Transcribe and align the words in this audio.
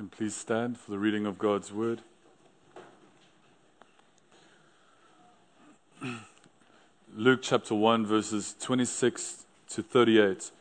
can 0.00 0.08
please 0.08 0.34
stand 0.34 0.80
for 0.80 0.92
the 0.92 0.98
reading 0.98 1.26
of 1.26 1.38
God's 1.38 1.70
word. 1.70 2.00
Luke 7.14 7.40
chapter 7.42 7.74
1, 7.74 8.06
verses 8.06 8.56
26 8.60 9.44
to 9.68 9.82
38. 9.82 10.52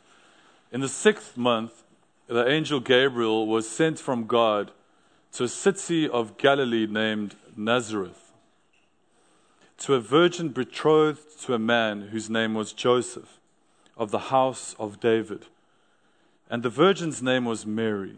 In 0.73 0.81
the 0.81 0.89
sixth 0.89 1.37
month, 1.37 1.83
the 2.27 2.45
angel 2.49 2.81
Gabriel 2.81 3.47
was 3.47 3.69
sent 3.69 3.97
from 3.97 4.27
God 4.27 4.71
to 5.31 5.45
a 5.45 5.47
city 5.47 6.09
of 6.09 6.35
Galilee 6.35 6.85
named 6.85 7.37
Nazareth, 7.55 8.33
to 9.77 9.93
a 9.93 10.01
virgin 10.01 10.49
betrothed 10.49 11.39
to 11.43 11.53
a 11.53 11.59
man 11.59 12.09
whose 12.11 12.29
name 12.29 12.55
was 12.55 12.73
Joseph, 12.73 13.39
of 13.95 14.11
the 14.11 14.19
house 14.19 14.75
of 14.77 14.99
David. 14.99 15.45
And 16.49 16.61
the 16.61 16.69
virgin's 16.69 17.23
name 17.23 17.45
was 17.45 17.65
Mary. 17.65 18.17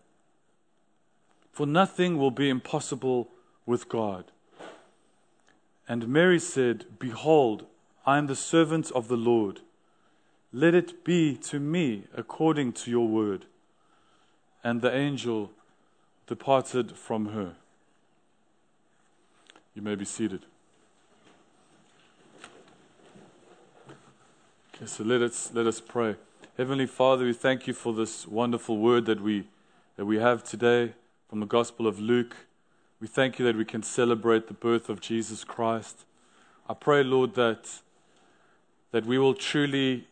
for 1.51 1.65
nothing 1.65 2.17
will 2.17 2.31
be 2.31 2.49
impossible 2.49 3.29
with 3.65 3.89
God. 3.89 4.25
And 5.87 6.07
Mary 6.07 6.39
said, 6.39 6.85
Behold, 6.99 7.65
I 8.05 8.17
am 8.17 8.27
the 8.27 8.35
servant 8.35 8.91
of 8.91 9.07
the 9.07 9.17
Lord. 9.17 9.59
Let 10.53 10.73
it 10.73 11.03
be 11.03 11.35
to 11.37 11.59
me 11.59 12.03
according 12.15 12.73
to 12.73 12.91
your 12.91 13.07
word. 13.07 13.45
And 14.63 14.81
the 14.81 14.95
angel 14.95 15.51
departed 16.27 16.95
from 16.95 17.27
her. 17.27 17.53
You 19.73 19.81
may 19.81 19.95
be 19.95 20.05
seated. 20.05 20.45
Okay, 24.75 24.85
so 24.85 25.03
let 25.03 25.21
us, 25.21 25.51
let 25.53 25.67
us 25.67 25.81
pray. 25.81 26.15
Heavenly 26.57 26.85
Father, 26.85 27.25
we 27.25 27.33
thank 27.33 27.67
you 27.67 27.73
for 27.73 27.93
this 27.93 28.27
wonderful 28.27 28.77
word 28.77 29.05
that 29.05 29.21
we, 29.21 29.47
that 29.97 30.05
we 30.05 30.17
have 30.17 30.43
today 30.43 30.93
from 31.31 31.39
the 31.39 31.45
Gospel 31.45 31.87
of 31.87 31.97
Luke. 31.97 32.35
We 32.99 33.07
thank 33.07 33.39
you 33.39 33.45
that 33.45 33.55
we 33.55 33.63
can 33.63 33.83
celebrate 33.83 34.49
the 34.49 34.53
birth 34.53 34.89
of 34.89 34.99
Jesus 34.99 35.45
Christ. 35.45 36.03
I 36.67 36.73
pray, 36.73 37.05
Lord, 37.05 37.35
that, 37.35 37.69
that 38.91 39.05
we 39.05 39.17
will 39.17 39.33
truly 39.33 40.09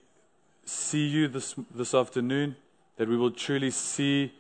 see 0.64 1.06
you 1.06 1.28
this, 1.28 1.56
this 1.76 1.94
afternoon, 1.94 2.56
that 2.96 3.10
we 3.10 3.18
will 3.18 3.32
truly 3.32 3.70
see 3.70 4.32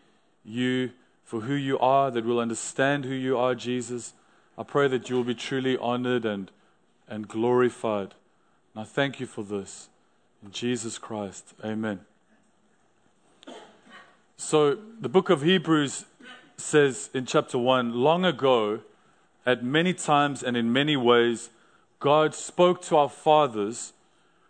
you 0.45 0.91
for 1.25 1.41
who 1.41 1.53
you 1.53 1.78
are, 1.79 2.12
that 2.12 2.23
we'll 2.23 2.39
understand 2.39 3.03
who 3.03 3.13
you 3.13 3.38
are, 3.38 3.56
Jesus. 3.56 4.13
I 4.57 4.63
pray 4.63 4.88
that 4.88 5.09
you 5.09 5.18
will 5.18 5.25
be 5.25 5.35
truly 5.35 5.78
honored 5.79 6.23
and, 6.23 6.50
and 7.09 7.28
glorified. 7.28 8.13
And 8.73 8.84
I 8.84 8.85
thank 8.85 9.19
you 9.19 9.25
for 9.25 9.44
this. 9.44 9.89
In 10.41 10.51
Jesus 10.51 10.97
Christ, 10.97 11.53
amen. 11.62 12.00
So, 14.38 14.78
the 15.01 15.09
book 15.09 15.29
of 15.29 15.41
Hebrews 15.41 16.06
says 16.59 17.09
in 17.14 17.25
chapter 17.25 17.58
1 17.58 17.94
long 17.94 18.25
ago, 18.25 18.81
at 19.46 19.64
many 19.64 19.94
times 19.94 20.44
and 20.44 20.56
in 20.56 20.72
many 20.72 20.96
ways, 20.96 21.50
God 22.00 22.36
spoke 22.36 22.81
to 22.84 22.97
our 22.97 23.09
fathers 23.09 23.94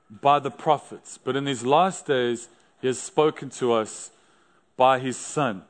by 0.09 0.40
the 0.40 0.52
prophets. 0.52 1.18
But 1.18 1.36
in 1.36 1.46
these 1.46 1.64
last 1.64 2.06
days, 2.06 2.48
He 2.81 2.88
has 2.88 3.00
spoken 3.00 3.50
to 3.52 3.74
us 3.74 4.12
by 4.75 5.00
His 5.00 5.18
Son. 5.18 5.64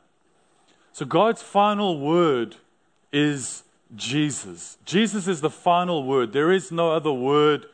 So 0.94 1.06
God's 1.06 1.42
final 1.42 2.00
word 2.00 2.58
is 3.12 3.64
Jesus. 3.96 4.78
Jesus 4.86 5.28
is 5.28 5.42
the 5.42 5.50
final 5.50 6.04
word. 6.04 6.34
There 6.34 6.52
is 6.52 6.72
no 6.72 6.92
other 6.92 7.12
word 7.12 7.66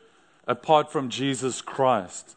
apart 0.46 0.90
from 0.90 1.08
Jesus 1.08 1.60
Christ. 1.60 2.36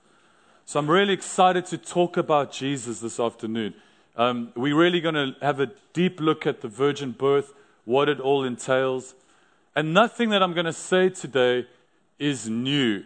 So 0.66 0.80
I'm 0.80 0.90
really 0.90 1.14
excited 1.14 1.66
to 1.68 1.78
talk 1.78 2.18
about 2.18 2.52
Jesus 2.52 3.00
this 3.00 3.20
afternoon. 3.20 3.74
Um, 4.16 4.52
we're 4.56 4.76
really 4.76 5.02
going 5.02 5.16
to 5.16 5.36
have 5.42 5.60
a 5.60 5.72
deep 5.94 6.20
look 6.20 6.46
at 6.46 6.62
the 6.62 6.68
virgin 6.68 7.12
birth, 7.12 7.54
what 7.86 8.10
it 8.10 8.20
all 8.20 8.44
entails. 8.44 9.16
And 9.76 9.94
nothing 9.94 10.30
that 10.30 10.44
I'm 10.44 10.54
going 10.54 10.66
to 10.66 10.74
say 10.74 11.10
today 11.10 11.68
is 12.18 12.50
new. 12.50 13.04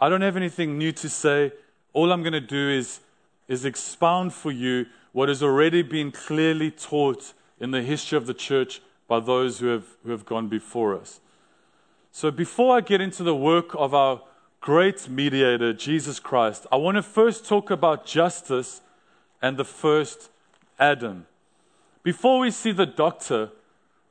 I 0.00 0.08
don't 0.08 0.22
have 0.22 0.36
anything 0.36 0.78
new 0.78 0.92
to 0.92 1.08
say. 1.08 1.52
All 1.92 2.12
I'm 2.12 2.22
going 2.22 2.32
to 2.32 2.40
do 2.40 2.70
is, 2.70 3.00
is 3.46 3.64
expound 3.64 4.32
for 4.32 4.50
you 4.50 4.86
what 5.12 5.28
has 5.28 5.42
already 5.42 5.82
been 5.82 6.10
clearly 6.10 6.70
taught 6.70 7.34
in 7.60 7.70
the 7.70 7.82
history 7.82 8.16
of 8.16 8.26
the 8.26 8.34
church 8.34 8.80
by 9.06 9.20
those 9.20 9.58
who 9.58 9.66
have, 9.66 9.86
who 10.02 10.10
have 10.10 10.24
gone 10.24 10.48
before 10.48 10.98
us. 10.98 11.20
So, 12.10 12.30
before 12.30 12.76
I 12.76 12.80
get 12.80 13.00
into 13.00 13.22
the 13.22 13.34
work 13.34 13.74
of 13.74 13.92
our 13.92 14.22
great 14.60 15.08
mediator, 15.08 15.72
Jesus 15.72 16.20
Christ, 16.20 16.66
I 16.72 16.76
want 16.76 16.96
to 16.96 17.02
first 17.02 17.46
talk 17.46 17.70
about 17.70 18.06
justice 18.06 18.80
and 19.42 19.56
the 19.56 19.64
first 19.64 20.30
Adam. 20.78 21.26
Before 22.02 22.40
we 22.40 22.50
see 22.50 22.72
the 22.72 22.86
doctor, 22.86 23.50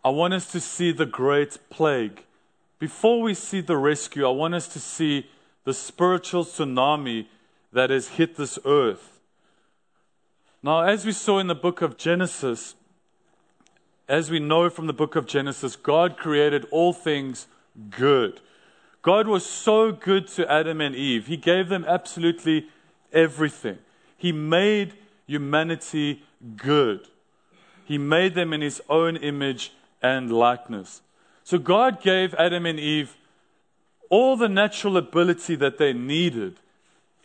I 0.03 0.09
want 0.09 0.33
us 0.33 0.51
to 0.51 0.59
see 0.59 0.91
the 0.91 1.05
great 1.05 1.57
plague. 1.69 2.23
Before 2.79 3.21
we 3.21 3.33
see 3.33 3.61
the 3.61 3.77
rescue, 3.77 4.27
I 4.27 4.31
want 4.31 4.55
us 4.55 4.67
to 4.69 4.79
see 4.79 5.27
the 5.63 5.73
spiritual 5.73 6.43
tsunami 6.43 7.27
that 7.71 7.89
has 7.89 8.09
hit 8.09 8.35
this 8.35 8.59
earth. 8.65 9.19
Now, 10.61 10.81
as 10.81 11.05
we 11.05 11.11
saw 11.11 11.39
in 11.39 11.47
the 11.47 11.55
book 11.55 11.81
of 11.81 11.97
Genesis, 11.97 12.75
as 14.07 14.29
we 14.29 14.39
know 14.39 14.69
from 14.69 14.87
the 14.87 14.93
book 14.93 15.15
of 15.15 15.25
Genesis, 15.25 15.75
God 15.75 16.17
created 16.17 16.65
all 16.71 16.93
things 16.93 17.47
good. 17.89 18.41
God 19.01 19.27
was 19.27 19.45
so 19.45 19.91
good 19.91 20.27
to 20.29 20.49
Adam 20.51 20.79
and 20.81 20.95
Eve. 20.95 21.27
He 21.27 21.37
gave 21.37 21.69
them 21.69 21.85
absolutely 21.87 22.67
everything. 23.11 23.79
He 24.17 24.31
made 24.31 24.93
humanity 25.27 26.23
good. 26.55 27.07
He 27.85 27.97
made 27.97 28.35
them 28.35 28.53
in 28.53 28.61
his 28.61 28.81
own 28.89 29.17
image 29.17 29.73
and 30.01 30.31
likeness. 30.31 31.01
So 31.43 31.57
God 31.57 32.01
gave 32.01 32.33
Adam 32.35 32.65
and 32.65 32.79
Eve 32.79 33.17
all 34.09 34.37
the 34.37 34.49
natural 34.49 34.97
ability 34.97 35.55
that 35.55 35.77
they 35.77 35.93
needed 35.93 36.57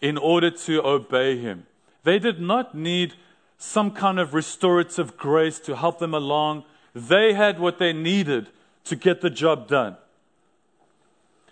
in 0.01 0.17
order 0.17 0.51
to 0.51 0.85
obey 0.85 1.39
him. 1.39 1.67
They 2.05 2.19
did 2.19 2.41
not 2.41 2.75
need 2.75 3.15
some 3.59 3.91
kind 3.91 4.19
of 4.19 4.35
restorative 4.35 5.17
grace 5.17 5.59
to 5.61 5.77
help 5.77 5.99
them 5.99 6.15
along. 6.15 6.65
They 6.95 7.35
had 7.35 7.59
what 7.59 7.79
they 7.79 7.93
needed 7.93 8.49
to 8.85 8.97
get 8.97 9.21
the 9.21 9.31
job 9.31 9.69
done. 9.69 9.97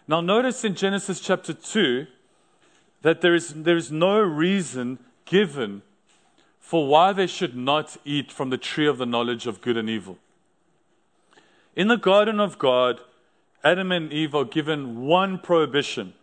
Now, 0.09 0.21
notice 0.21 0.65
in 0.65 0.77
Genesis 0.77 1.21
chapter 1.21 1.53
2 1.53 2.07
that 3.03 3.21
there 3.21 3.35
is, 3.35 3.53
there 3.55 3.77
is 3.77 3.91
no 3.91 4.21
reason 4.21 4.99
given 5.25 5.83
for 6.67 6.89
why 6.89 7.13
they 7.13 7.29
should 7.29 7.57
not 7.57 7.97
eat 8.05 8.33
from 8.33 8.51
the 8.51 8.59
tree 8.59 8.89
of 8.89 8.99
the 8.99 9.07
knowledge 9.07 9.47
of 9.47 9.61
good 9.61 9.77
and 9.77 9.89
evil. 9.89 10.19
In 11.77 11.87
the 11.87 11.97
garden 11.97 12.41
of 12.41 12.59
God, 12.59 12.99
Adam 13.63 13.93
and 13.93 14.13
Eve 14.13 14.35
are 14.35 14.45
given 14.45 15.07
one 15.07 15.39
prohibition, 15.39 16.15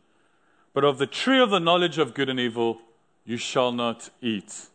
but 0.74 0.84
of 0.84 0.98
the 0.98 1.08
tree 1.08 1.40
of 1.40 1.50
the 1.50 1.62
knowledge 1.62 1.98
of 1.98 2.14
good 2.14 2.28
and 2.28 2.42
evil 2.42 2.80
you 3.24 3.38
shall 3.38 3.72
not 3.72 4.10
eat. 4.22 4.68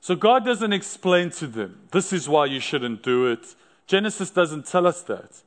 So 0.00 0.16
God 0.16 0.46
doesn't 0.46 0.72
explain 0.72 1.28
to 1.32 1.46
them, 1.46 1.80
this 1.90 2.10
is 2.10 2.26
why 2.26 2.46
you 2.46 2.58
shouldn't 2.58 3.02
do 3.02 3.26
it. 3.26 3.54
Genesis 3.86 4.30
doesn't 4.30 4.64
tell 4.64 4.86
us 4.86 5.02
that. 5.02 5.42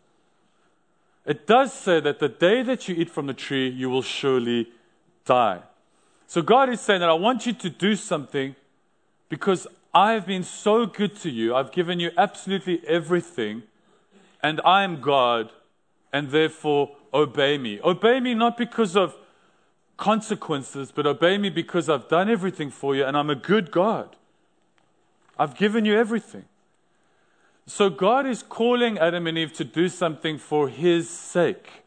It 1.25 1.47
does 1.47 1.73
say 1.73 1.99
that 1.99 2.19
the 2.19 2.29
day 2.29 2.61
that 2.61 2.87
you 2.87 2.93
eat 2.93 3.09
from 3.09 3.25
the 3.25 3.33
tree, 3.33 3.69
you 3.69 3.89
will 3.89 4.03
surely 4.03 4.67
die. 5.25 5.61
So 6.27 6.43
God 6.43 6.69
is 6.69 6.79
saying 6.79 6.99
that 6.99 7.09
I 7.09 7.13
want 7.13 7.47
you 7.47 7.53
to 7.53 7.71
do 7.71 7.95
something 7.95 8.55
because 9.29 9.67
I 9.93 10.13
have 10.13 10.25
been 10.25 10.43
so 10.43 10.85
good 10.85 11.15
to 11.17 11.29
you. 11.29 11.55
I've 11.55 11.71
given 11.71 11.99
you 11.99 12.11
absolutely 12.17 12.81
everything, 12.87 13.63
and 14.43 14.59
I 14.65 14.83
am 14.83 15.01
God, 15.01 15.51
and 16.11 16.31
therefore 16.31 16.95
obey 17.13 17.57
me. 17.57 17.79
Obey 17.83 18.19
me 18.19 18.33
not 18.33 18.57
because 18.57 18.95
of 18.95 19.15
consequences, 19.97 20.91
but 20.91 21.05
obey 21.05 21.37
me 21.37 21.49
because 21.49 21.89
I've 21.89 22.07
done 22.07 22.29
everything 22.29 22.71
for 22.71 22.95
you 22.95 23.03
and 23.03 23.17
I'm 23.17 23.29
a 23.29 23.35
good 23.35 23.69
God. 23.69 24.15
I've 25.37 25.55
given 25.55 25.85
you 25.85 25.97
everything. 25.97 26.45
So 27.65 27.89
God 27.89 28.25
is 28.25 28.41
calling 28.41 28.97
Adam 28.97 29.27
and 29.27 29.37
Eve 29.37 29.53
to 29.53 29.63
do 29.63 29.89
something 29.89 30.37
for 30.37 30.69
His 30.69 31.09
sake, 31.09 31.83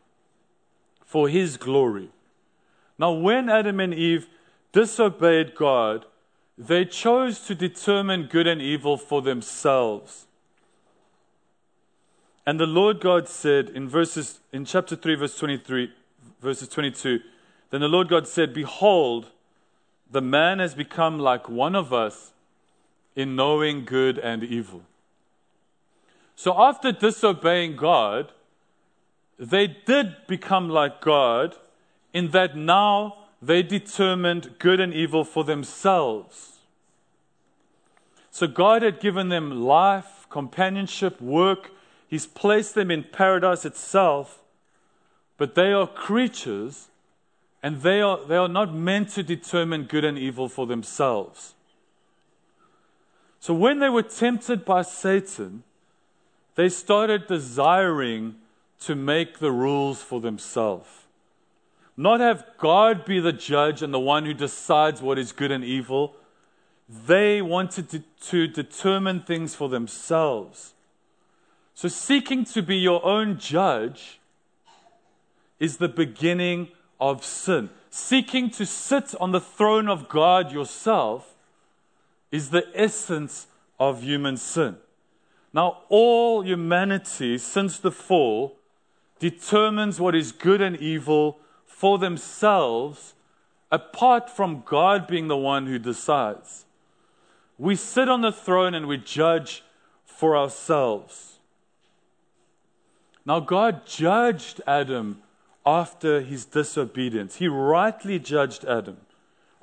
for 1.04 1.28
His 1.28 1.56
glory. 1.56 2.10
Now, 2.98 3.12
when 3.12 3.48
Adam 3.48 3.80
and 3.80 3.92
Eve 3.92 4.28
disobeyed 4.72 5.54
God, 5.56 6.06
they 6.58 6.84
chose 6.84 7.40
to 7.40 7.54
determine 7.54 8.24
good 8.24 8.46
and 8.46 8.60
evil 8.60 8.96
for 8.96 9.22
themselves. 9.22 10.26
And 12.44 12.58
the 12.58 12.66
Lord 12.66 13.00
God 13.00 13.28
said 13.28 13.70
in 13.70 13.88
verses 13.88 14.40
in 14.52 14.64
chapter 14.64 14.96
3 14.96 15.14
verse 15.14 15.36
23 15.36 15.92
verses 16.40 16.68
22 16.68 17.20
then 17.70 17.80
the 17.80 17.88
Lord 17.88 18.08
God 18.08 18.26
said 18.26 18.52
behold 18.52 19.30
the 20.10 20.20
man 20.20 20.58
has 20.58 20.74
become 20.74 21.18
like 21.18 21.48
one 21.48 21.74
of 21.74 21.92
us 21.92 22.32
in 23.14 23.36
knowing 23.36 23.84
good 23.84 24.18
and 24.18 24.42
evil. 24.42 24.82
So 26.34 26.60
after 26.60 26.92
disobeying 26.92 27.76
God 27.76 28.32
they 29.38 29.66
did 29.68 30.26
become 30.26 30.68
like 30.68 31.00
God 31.00 31.56
in 32.12 32.30
that 32.30 32.56
now 32.56 33.21
they 33.42 33.62
determined 33.62 34.54
good 34.60 34.78
and 34.78 34.94
evil 34.94 35.24
for 35.24 35.42
themselves. 35.42 36.60
So 38.30 38.46
God 38.46 38.82
had 38.82 39.00
given 39.00 39.28
them 39.28 39.62
life, 39.62 40.26
companionship, 40.30 41.20
work, 41.20 41.72
He's 42.08 42.26
placed 42.26 42.74
them 42.74 42.90
in 42.90 43.04
paradise 43.04 43.64
itself, 43.64 44.42
but 45.38 45.54
they 45.54 45.72
are 45.72 45.86
creatures 45.86 46.88
and 47.62 47.80
they 47.80 48.02
are, 48.02 48.22
they 48.26 48.36
are 48.36 48.48
not 48.48 48.74
meant 48.74 49.08
to 49.10 49.22
determine 49.22 49.84
good 49.84 50.04
and 50.04 50.18
evil 50.18 50.48
for 50.50 50.66
themselves. 50.66 51.54
So 53.40 53.54
when 53.54 53.78
they 53.78 53.88
were 53.88 54.02
tempted 54.02 54.66
by 54.66 54.82
Satan, 54.82 55.62
they 56.54 56.68
started 56.68 57.26
desiring 57.26 58.34
to 58.80 58.94
make 58.94 59.38
the 59.38 59.50
rules 59.50 60.02
for 60.02 60.20
themselves. 60.20 61.01
Not 61.96 62.20
have 62.20 62.44
God 62.58 63.04
be 63.04 63.20
the 63.20 63.32
judge 63.32 63.82
and 63.82 63.92
the 63.92 64.00
one 64.00 64.24
who 64.24 64.34
decides 64.34 65.02
what 65.02 65.18
is 65.18 65.32
good 65.32 65.50
and 65.50 65.64
evil. 65.64 66.14
They 66.88 67.42
wanted 67.42 67.90
to, 67.90 68.02
to 68.28 68.46
determine 68.46 69.20
things 69.20 69.54
for 69.54 69.68
themselves. 69.68 70.74
So, 71.74 71.88
seeking 71.88 72.44
to 72.46 72.62
be 72.62 72.76
your 72.76 73.04
own 73.04 73.38
judge 73.38 74.20
is 75.58 75.76
the 75.76 75.88
beginning 75.88 76.68
of 77.00 77.24
sin. 77.24 77.70
Seeking 77.90 78.50
to 78.50 78.64
sit 78.66 79.14
on 79.20 79.32
the 79.32 79.40
throne 79.40 79.88
of 79.88 80.08
God 80.08 80.52
yourself 80.52 81.34
is 82.30 82.50
the 82.50 82.66
essence 82.74 83.46
of 83.78 84.02
human 84.02 84.36
sin. 84.36 84.76
Now, 85.52 85.78
all 85.88 86.42
humanity 86.42 87.36
since 87.38 87.78
the 87.78 87.92
fall 87.92 88.56
determines 89.18 90.00
what 90.00 90.14
is 90.14 90.32
good 90.32 90.60
and 90.60 90.76
evil 90.76 91.38
for 91.82 91.98
themselves 91.98 93.12
apart 93.72 94.30
from 94.30 94.62
God 94.64 95.08
being 95.08 95.26
the 95.26 95.36
one 95.36 95.66
who 95.66 95.80
decides. 95.80 96.64
We 97.58 97.74
sit 97.74 98.08
on 98.08 98.20
the 98.20 98.30
throne 98.30 98.72
and 98.72 98.86
we 98.86 98.98
judge 98.98 99.64
for 100.06 100.36
ourselves. 100.36 101.40
Now, 103.26 103.40
God 103.40 103.84
judged 103.84 104.60
Adam 104.64 105.22
after 105.66 106.20
his 106.20 106.44
disobedience. 106.44 107.34
He 107.34 107.48
rightly 107.48 108.20
judged 108.20 108.64
Adam 108.64 108.98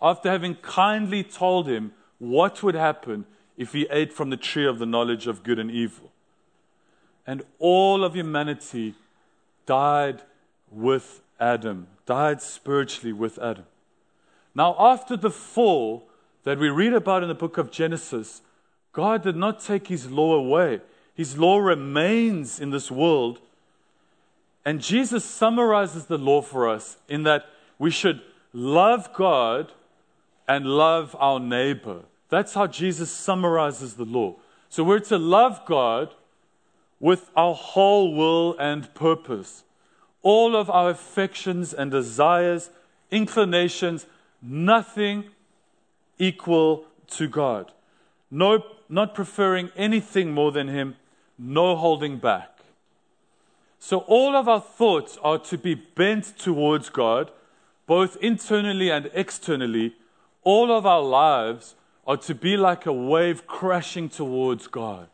after 0.01 0.29
having 0.29 0.55
kindly 0.55 1.23
told 1.23 1.69
him 1.69 1.93
what 2.17 2.61
would 2.61 2.75
happen 2.75 3.23
if 3.55 3.71
he 3.71 3.87
ate 3.89 4.11
from 4.11 4.29
the 4.29 4.35
tree 4.35 4.67
of 4.67 4.77
the 4.77 4.85
knowledge 4.85 5.25
of 5.25 5.41
good 5.41 5.57
and 5.57 5.71
evil. 5.71 6.11
And 7.25 7.43
all 7.59 8.03
of 8.03 8.13
humanity 8.13 8.95
died 9.65 10.21
with 10.69 11.21
Adam, 11.39 11.87
died 12.09 12.41
spiritually 12.41 13.13
with 13.13 13.37
Adam. 13.37 13.65
Now, 14.55 14.75
after 14.79 15.15
the 15.15 15.29
fall 15.29 16.09
that 16.43 16.57
we 16.57 16.69
read 16.69 16.93
about 16.93 17.21
in 17.21 17.29
the 17.29 17.35
book 17.35 17.59
of 17.59 17.69
Genesis, 17.69 18.41
God 18.93 19.21
did 19.21 19.35
not 19.35 19.59
take 19.59 19.87
his 19.87 20.09
law 20.09 20.33
away. 20.33 20.81
His 21.13 21.37
law 21.37 21.59
remains 21.59 22.59
in 22.59 22.71
this 22.71 22.89
world 22.89 23.39
and 24.65 24.81
Jesus 24.81 25.23
summarizes 25.23 26.05
the 26.05 26.17
law 26.17 26.41
for 26.41 26.67
us 26.67 26.97
in 27.07 27.23
that 27.23 27.45
we 27.77 27.91
should 27.91 28.21
love 28.53 29.13
God 29.13 29.71
and 30.47 30.65
love 30.65 31.15
our 31.19 31.39
neighbor. 31.39 32.01
That's 32.29 32.53
how 32.53 32.67
Jesus 32.67 33.11
summarizes 33.11 33.95
the 33.95 34.05
law. 34.05 34.35
So 34.69 34.83
we're 34.83 34.99
to 34.99 35.17
love 35.17 35.61
God 35.65 36.13
with 36.99 37.29
our 37.35 37.55
whole 37.55 38.13
will 38.13 38.57
and 38.59 38.93
purpose. 38.93 39.63
All 40.21 40.55
of 40.55 40.69
our 40.69 40.89
affections 40.89 41.73
and 41.73 41.91
desires, 41.91 42.69
inclinations, 43.11 44.05
nothing 44.41 45.25
equal 46.17 46.85
to 47.11 47.27
God. 47.27 47.71
No, 48.29 48.63
not 48.89 49.15
preferring 49.15 49.71
anything 49.75 50.31
more 50.31 50.51
than 50.51 50.67
Him, 50.67 50.95
no 51.37 51.75
holding 51.75 52.17
back. 52.17 52.59
So 53.79 53.99
all 53.99 54.35
of 54.35 54.47
our 54.49 54.59
thoughts 54.59 55.17
are 55.23 55.39
to 55.39 55.57
be 55.57 55.73
bent 55.73 56.37
towards 56.37 56.89
God, 56.89 57.31
both 57.87 58.17
internally 58.17 58.91
and 58.91 59.09
externally. 59.13 59.95
All 60.43 60.71
of 60.71 60.85
our 60.85 61.01
lives 61.01 61.75
are 62.05 62.17
to 62.17 62.35
be 62.35 62.57
like 62.57 62.85
a 62.85 62.93
wave 62.93 63.47
crashing 63.47 64.09
towards 64.09 64.67
God. 64.67 65.07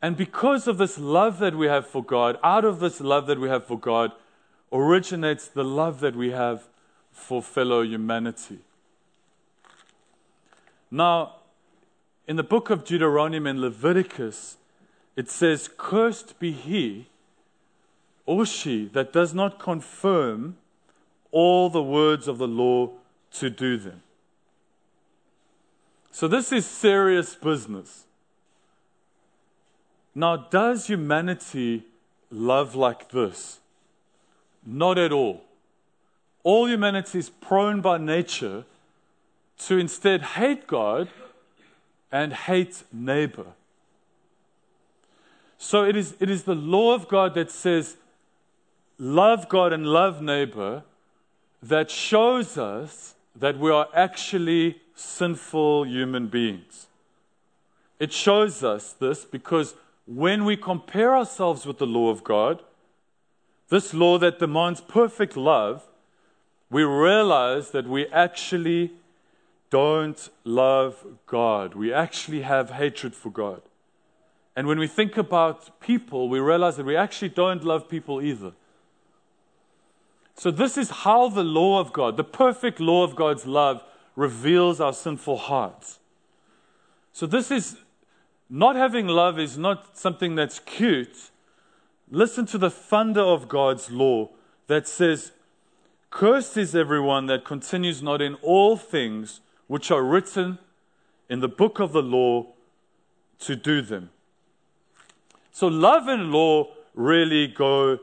And 0.00 0.16
because 0.16 0.68
of 0.68 0.78
this 0.78 0.98
love 0.98 1.38
that 1.40 1.56
we 1.56 1.66
have 1.66 1.86
for 1.86 2.04
God, 2.04 2.38
out 2.42 2.64
of 2.64 2.80
this 2.80 3.00
love 3.00 3.26
that 3.26 3.40
we 3.40 3.48
have 3.48 3.66
for 3.66 3.78
God, 3.78 4.12
originates 4.72 5.48
the 5.48 5.64
love 5.64 6.00
that 6.00 6.14
we 6.14 6.30
have 6.30 6.68
for 7.10 7.42
fellow 7.42 7.82
humanity. 7.82 8.58
Now, 10.90 11.36
in 12.26 12.36
the 12.36 12.42
book 12.42 12.70
of 12.70 12.84
Deuteronomy 12.84 13.50
and 13.50 13.60
Leviticus, 13.60 14.56
it 15.16 15.28
says, 15.28 15.68
Cursed 15.76 16.38
be 16.38 16.52
he 16.52 17.06
or 18.24 18.46
she 18.46 18.86
that 18.92 19.12
does 19.12 19.34
not 19.34 19.58
confirm 19.58 20.56
all 21.32 21.70
the 21.70 21.82
words 21.82 22.28
of 22.28 22.38
the 22.38 22.46
law 22.46 22.90
to 23.32 23.50
do 23.50 23.76
them. 23.76 24.02
So, 26.10 26.28
this 26.28 26.52
is 26.52 26.66
serious 26.66 27.34
business. 27.34 28.04
Now, 30.18 30.36
does 30.36 30.88
humanity 30.88 31.84
love 32.28 32.74
like 32.74 33.10
this? 33.10 33.60
Not 34.66 34.98
at 34.98 35.12
all. 35.12 35.44
All 36.42 36.66
humanity 36.66 37.20
is 37.20 37.30
prone 37.30 37.80
by 37.80 37.98
nature 37.98 38.64
to 39.66 39.78
instead 39.78 40.22
hate 40.22 40.66
God 40.66 41.08
and 42.10 42.32
hate 42.32 42.82
neighbor. 42.92 43.46
So 45.56 45.84
it 45.84 45.94
is, 45.94 46.16
it 46.18 46.28
is 46.28 46.42
the 46.42 46.56
law 46.56 46.94
of 46.96 47.06
God 47.06 47.34
that 47.34 47.52
says, 47.52 47.96
love 48.98 49.48
God 49.48 49.72
and 49.72 49.86
love 49.86 50.20
neighbor, 50.20 50.82
that 51.62 51.92
shows 51.92 52.58
us 52.58 53.14
that 53.36 53.56
we 53.56 53.70
are 53.70 53.86
actually 53.94 54.80
sinful 54.96 55.84
human 55.84 56.26
beings. 56.26 56.88
It 58.00 58.12
shows 58.12 58.64
us 58.64 58.94
this 58.94 59.24
because 59.24 59.76
when 60.08 60.46
we 60.46 60.56
compare 60.56 61.14
ourselves 61.14 61.66
with 61.66 61.76
the 61.76 61.86
law 61.86 62.08
of 62.08 62.24
God, 62.24 62.62
this 63.68 63.92
law 63.92 64.16
that 64.18 64.38
demands 64.38 64.80
perfect 64.80 65.36
love, 65.36 65.86
we 66.70 66.82
realize 66.82 67.72
that 67.72 67.86
we 67.86 68.06
actually 68.06 68.92
don't 69.68 70.30
love 70.44 71.04
God. 71.26 71.74
We 71.74 71.92
actually 71.92 72.40
have 72.40 72.70
hatred 72.70 73.14
for 73.14 73.30
God. 73.30 73.60
And 74.56 74.66
when 74.66 74.78
we 74.78 74.86
think 74.86 75.18
about 75.18 75.78
people, 75.78 76.30
we 76.30 76.40
realize 76.40 76.78
that 76.78 76.86
we 76.86 76.96
actually 76.96 77.28
don't 77.28 77.62
love 77.62 77.88
people 77.88 78.22
either. 78.22 78.52
So, 80.36 80.50
this 80.50 80.78
is 80.78 80.88
how 80.90 81.28
the 81.28 81.44
law 81.44 81.80
of 81.80 81.92
God, 81.92 82.16
the 82.16 82.24
perfect 82.24 82.80
law 82.80 83.04
of 83.04 83.14
God's 83.14 83.44
love, 83.44 83.82
reveals 84.16 84.80
our 84.80 84.92
sinful 84.92 85.36
hearts. 85.36 85.98
So, 87.12 87.26
this 87.26 87.50
is 87.50 87.76
not 88.50 88.76
having 88.76 89.06
love 89.06 89.38
is 89.38 89.58
not 89.58 89.96
something 89.96 90.34
that's 90.34 90.58
cute. 90.58 91.30
Listen 92.10 92.46
to 92.46 92.58
the 92.58 92.70
thunder 92.70 93.20
of 93.20 93.48
God's 93.48 93.90
law 93.90 94.30
that 94.66 94.88
says, 94.88 95.32
Cursed 96.10 96.56
is 96.56 96.74
everyone 96.74 97.26
that 97.26 97.44
continues 97.44 98.02
not 98.02 98.22
in 98.22 98.34
all 98.36 98.76
things 98.76 99.40
which 99.66 99.90
are 99.90 100.02
written 100.02 100.58
in 101.28 101.40
the 101.40 101.48
book 101.48 101.78
of 101.78 101.92
the 101.92 102.02
law 102.02 102.46
to 103.40 103.54
do 103.54 103.82
them. 103.82 104.10
So, 105.52 105.66
love 105.66 106.08
and 106.08 106.32
law 106.32 106.68
really 106.94 107.46
go 107.46 107.98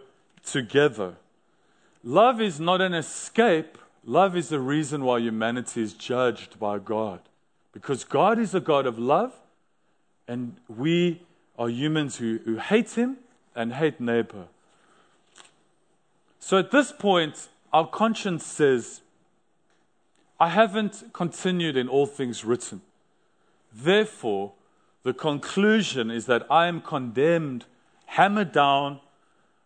together. 0.45 1.15
Love 2.03 2.39
is 2.39 2.59
not 2.59 2.81
an 2.81 2.93
escape, 2.93 3.79
love 4.05 4.37
is 4.37 4.49
the 4.49 4.59
reason 4.59 5.03
why 5.03 5.19
humanity 5.19 5.81
is 5.81 5.93
judged 5.93 6.59
by 6.59 6.77
God. 6.77 7.21
Because 7.71 8.03
God 8.03 8.37
is 8.37 8.53
a 8.53 8.59
God 8.59 8.85
of 8.85 8.99
love, 8.99 9.33
and 10.27 10.55
we 10.67 11.21
are 11.57 11.69
humans 11.69 12.17
who, 12.17 12.39
who 12.45 12.57
hate 12.57 12.91
Him 12.91 13.17
and 13.55 13.73
hate 13.73 13.99
neighbor. 13.99 14.45
So 16.39 16.57
at 16.57 16.71
this 16.71 16.91
point, 16.91 17.47
our 17.73 17.87
conscience 17.87 18.45
says, 18.45 19.01
I 20.39 20.49
haven't 20.49 21.13
continued 21.13 21.77
in 21.77 21.87
all 21.87 22.05
things 22.05 22.43
written. 22.43 22.81
Therefore, 23.73 24.53
the 25.03 25.13
conclusion 25.13 26.11
is 26.11 26.25
that 26.25 26.45
I 26.49 26.67
am 26.67 26.81
condemned, 26.81 27.65
hammered 28.07 28.51
down. 28.51 28.99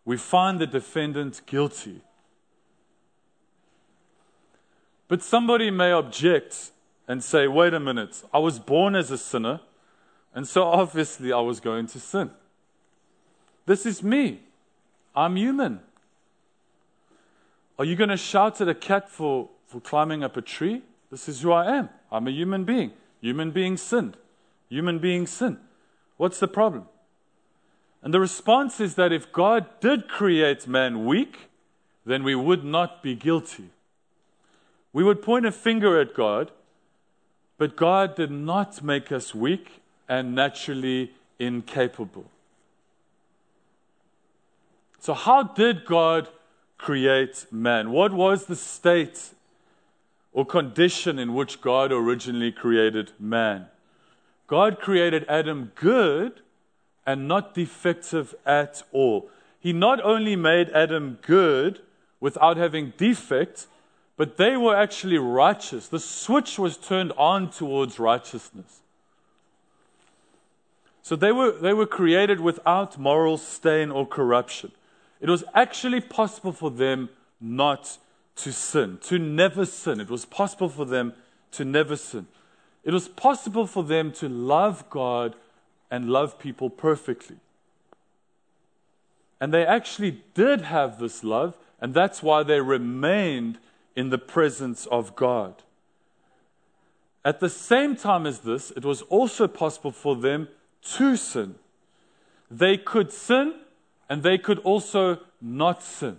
We 0.04 0.16
find 0.16 0.60
the 0.60 0.66
defendant 0.66 1.42
guilty. 1.46 2.02
But 5.08 5.22
somebody 5.22 5.70
may 5.70 5.90
object 5.90 6.70
and 7.08 7.22
say, 7.24 7.48
wait 7.48 7.74
a 7.74 7.80
minute, 7.80 8.22
I 8.32 8.38
was 8.38 8.58
born 8.58 8.94
as 8.94 9.10
a 9.10 9.18
sinner, 9.18 9.60
and 10.34 10.46
so 10.46 10.64
obviously 10.64 11.32
I 11.32 11.40
was 11.40 11.60
going 11.60 11.86
to 11.88 12.00
sin. 12.00 12.30
This 13.66 13.86
is 13.86 14.02
me. 14.02 14.40
I'm 15.14 15.36
human. 15.36 15.80
Are 17.78 17.84
you 17.84 17.96
going 17.96 18.10
to 18.10 18.16
shout 18.16 18.60
at 18.60 18.68
a 18.68 18.74
cat 18.74 19.10
for 19.10 19.48
for 19.70 19.80
climbing 19.80 20.24
up 20.24 20.36
a 20.36 20.42
tree. 20.42 20.82
This 21.12 21.28
is 21.28 21.42
who 21.42 21.52
I 21.52 21.76
am. 21.76 21.90
I'm 22.10 22.26
a 22.26 22.32
human 22.32 22.64
being. 22.64 22.90
Human 23.20 23.52
beings 23.52 23.80
sinned. 23.80 24.16
Human 24.68 24.98
beings 24.98 25.30
sin. 25.30 25.58
What's 26.16 26.40
the 26.40 26.48
problem? 26.48 26.86
And 28.02 28.12
the 28.12 28.18
response 28.18 28.80
is 28.80 28.96
that 28.96 29.12
if 29.12 29.30
God 29.30 29.66
did 29.80 30.08
create 30.08 30.66
man 30.66 31.06
weak, 31.06 31.50
then 32.04 32.24
we 32.24 32.34
would 32.34 32.64
not 32.64 33.00
be 33.00 33.14
guilty. 33.14 33.70
We 34.92 35.04
would 35.04 35.22
point 35.22 35.46
a 35.46 35.52
finger 35.52 36.00
at 36.00 36.14
God, 36.14 36.50
but 37.56 37.76
God 37.76 38.16
did 38.16 38.32
not 38.32 38.82
make 38.82 39.12
us 39.12 39.34
weak 39.36 39.79
and 40.10 40.34
naturally 40.34 41.12
incapable. 41.38 42.26
So, 44.98 45.14
how 45.14 45.42
did 45.44 45.86
God 45.86 46.28
create 46.76 47.46
man? 47.50 47.90
What 47.90 48.12
was 48.12 48.44
the 48.44 48.56
state 48.56 49.30
or 50.32 50.46
condition 50.46 51.18
in 51.18 51.34
which 51.34 51.60
God 51.60 51.92
originally 51.92 52.52
created 52.52 53.12
man. 53.18 53.66
God 54.46 54.78
created 54.80 55.24
Adam 55.28 55.72
good 55.74 56.40
and 57.06 57.26
not 57.26 57.54
defective 57.54 58.34
at 58.46 58.82
all. 58.92 59.28
He 59.58 59.72
not 59.72 60.00
only 60.02 60.36
made 60.36 60.70
Adam 60.70 61.18
good 61.22 61.80
without 62.20 62.56
having 62.56 62.92
defect, 62.96 63.66
but 64.16 64.36
they 64.36 64.56
were 64.56 64.76
actually 64.76 65.18
righteous. 65.18 65.88
The 65.88 66.00
switch 66.00 66.58
was 66.58 66.76
turned 66.76 67.12
on 67.16 67.50
towards 67.50 67.98
righteousness. 67.98 68.79
So 71.10 71.16
they 71.16 71.32
were, 71.32 71.50
they 71.50 71.72
were 71.72 71.86
created 71.86 72.38
without 72.38 72.96
moral 72.96 73.36
stain 73.36 73.90
or 73.90 74.06
corruption. 74.06 74.70
It 75.20 75.28
was 75.28 75.42
actually 75.54 76.00
possible 76.00 76.52
for 76.52 76.70
them 76.70 77.08
not 77.40 77.98
to 78.36 78.52
sin, 78.52 78.96
to 79.02 79.18
never 79.18 79.66
sin. 79.66 79.98
It 79.98 80.08
was 80.08 80.24
possible 80.24 80.68
for 80.68 80.84
them 80.84 81.14
to 81.50 81.64
never 81.64 81.96
sin. 81.96 82.28
It 82.84 82.92
was 82.92 83.08
possible 83.08 83.66
for 83.66 83.82
them 83.82 84.12
to 84.12 84.28
love 84.28 84.88
God 84.88 85.34
and 85.90 86.10
love 86.10 86.38
people 86.38 86.70
perfectly. 86.70 87.38
And 89.40 89.52
they 89.52 89.66
actually 89.66 90.22
did 90.34 90.60
have 90.60 91.00
this 91.00 91.24
love, 91.24 91.56
and 91.80 91.92
that's 91.92 92.22
why 92.22 92.44
they 92.44 92.60
remained 92.60 93.58
in 93.96 94.10
the 94.10 94.18
presence 94.18 94.86
of 94.86 95.16
God. 95.16 95.64
At 97.24 97.40
the 97.40 97.50
same 97.50 97.96
time 97.96 98.28
as 98.28 98.42
this, 98.42 98.70
it 98.76 98.84
was 98.84 99.02
also 99.02 99.48
possible 99.48 99.90
for 99.90 100.14
them 100.14 100.46
to 100.82 101.16
sin. 101.16 101.56
They 102.50 102.76
could 102.76 103.12
sin, 103.12 103.54
and 104.08 104.22
they 104.22 104.38
could 104.38 104.58
also 104.60 105.18
not 105.40 105.82
sin. 105.82 106.18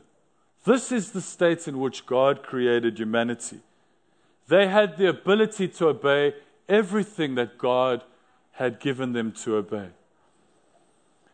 This 0.63 0.91
is 0.91 1.11
the 1.11 1.21
state 1.21 1.67
in 1.67 1.79
which 1.79 2.05
God 2.05 2.43
created 2.43 2.99
humanity. 2.99 3.59
They 4.47 4.67
had 4.67 4.97
the 4.97 5.09
ability 5.09 5.67
to 5.69 5.87
obey 5.87 6.35
everything 6.69 7.35
that 7.35 7.57
God 7.57 8.03
had 8.53 8.79
given 8.79 9.13
them 9.13 9.31
to 9.43 9.55
obey. 9.55 9.89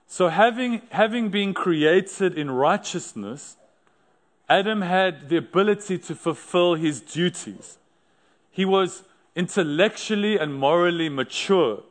So, 0.08 0.30
having, 0.30 0.82
having 0.92 1.30
been 1.30 1.54
created 1.54 2.38
in 2.38 2.50
righteousness, 2.50 3.58
Adam 4.48 4.82
had 4.82 5.28
the 5.28 5.38
ability 5.38 5.98
to 5.98 6.16
fulfill 6.16 6.76
his 6.76 7.02
duties. 7.02 7.78
He 8.50 8.64
was 8.64 9.04
intellectually 9.36 10.38
and 10.38 10.56
morally 10.56 11.10
mature. 11.10 11.84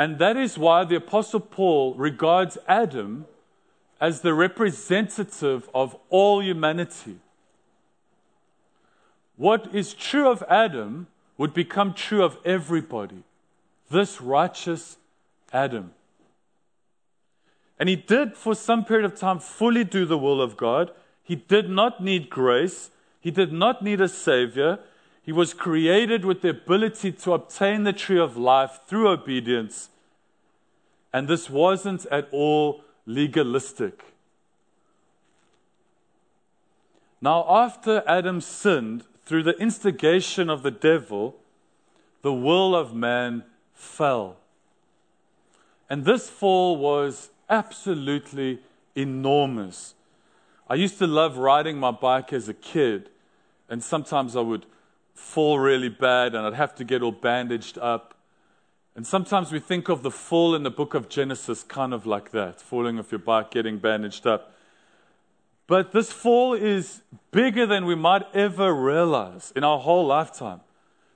And 0.00 0.18
that 0.18 0.34
is 0.34 0.56
why 0.56 0.84
the 0.84 0.96
Apostle 0.96 1.40
Paul 1.40 1.92
regards 1.92 2.56
Adam 2.66 3.26
as 4.00 4.22
the 4.22 4.32
representative 4.32 5.68
of 5.74 5.94
all 6.08 6.42
humanity. 6.42 7.16
What 9.36 9.74
is 9.74 9.92
true 9.92 10.30
of 10.30 10.42
Adam 10.48 11.08
would 11.36 11.52
become 11.52 11.92
true 11.92 12.24
of 12.24 12.38
everybody. 12.46 13.24
This 13.90 14.22
righteous 14.22 14.96
Adam. 15.52 15.92
And 17.78 17.90
he 17.90 17.96
did, 17.96 18.38
for 18.38 18.54
some 18.54 18.86
period 18.86 19.04
of 19.04 19.20
time, 19.20 19.38
fully 19.38 19.84
do 19.84 20.06
the 20.06 20.16
will 20.16 20.40
of 20.40 20.56
God. 20.56 20.92
He 21.22 21.34
did 21.34 21.68
not 21.68 22.02
need 22.02 22.30
grace. 22.30 22.90
He 23.20 23.30
did 23.30 23.52
not 23.52 23.82
need 23.82 24.00
a 24.00 24.08
savior. 24.08 24.78
He 25.22 25.32
was 25.32 25.54
created 25.54 26.24
with 26.24 26.40
the 26.40 26.50
ability 26.50 27.12
to 27.12 27.32
obtain 27.32 27.84
the 27.84 27.92
tree 27.92 28.18
of 28.18 28.36
life 28.36 28.80
through 28.86 29.08
obedience. 29.08 29.90
And 31.12 31.28
this 31.28 31.50
wasn't 31.50 32.06
at 32.06 32.28
all 32.32 32.82
legalistic. 33.06 34.04
Now, 37.20 37.44
after 37.48 38.02
Adam 38.06 38.40
sinned 38.40 39.04
through 39.24 39.42
the 39.42 39.58
instigation 39.58 40.48
of 40.48 40.62
the 40.62 40.70
devil, 40.70 41.36
the 42.22 42.32
will 42.32 42.74
of 42.74 42.94
man 42.94 43.44
fell. 43.74 44.36
And 45.90 46.04
this 46.04 46.30
fall 46.30 46.76
was 46.76 47.30
absolutely 47.48 48.60
enormous. 48.94 49.94
I 50.68 50.74
used 50.74 50.98
to 50.98 51.06
love 51.06 51.36
riding 51.36 51.78
my 51.78 51.90
bike 51.90 52.32
as 52.32 52.48
a 52.48 52.54
kid, 52.54 53.10
and 53.68 53.82
sometimes 53.82 54.36
I 54.36 54.40
would 54.40 54.66
fall 55.20 55.58
really 55.58 55.88
bad 55.88 56.34
and 56.34 56.46
I'd 56.46 56.54
have 56.54 56.74
to 56.76 56.84
get 56.84 57.02
all 57.02 57.12
bandaged 57.12 57.78
up. 57.78 58.14
And 58.96 59.06
sometimes 59.06 59.52
we 59.52 59.60
think 59.60 59.88
of 59.88 60.02
the 60.02 60.10
fall 60.10 60.54
in 60.54 60.62
the 60.62 60.70
book 60.70 60.94
of 60.94 61.08
Genesis 61.08 61.62
kind 61.62 61.94
of 61.94 62.06
like 62.06 62.32
that 62.32 62.60
falling 62.60 62.98
off 62.98 63.12
your 63.12 63.20
bike, 63.20 63.50
getting 63.50 63.78
bandaged 63.78 64.26
up. 64.26 64.54
But 65.66 65.92
this 65.92 66.10
fall 66.10 66.54
is 66.54 67.02
bigger 67.30 67.64
than 67.64 67.86
we 67.86 67.94
might 67.94 68.24
ever 68.34 68.74
realize 68.74 69.52
in 69.54 69.62
our 69.62 69.78
whole 69.78 70.06
lifetime. 70.06 70.60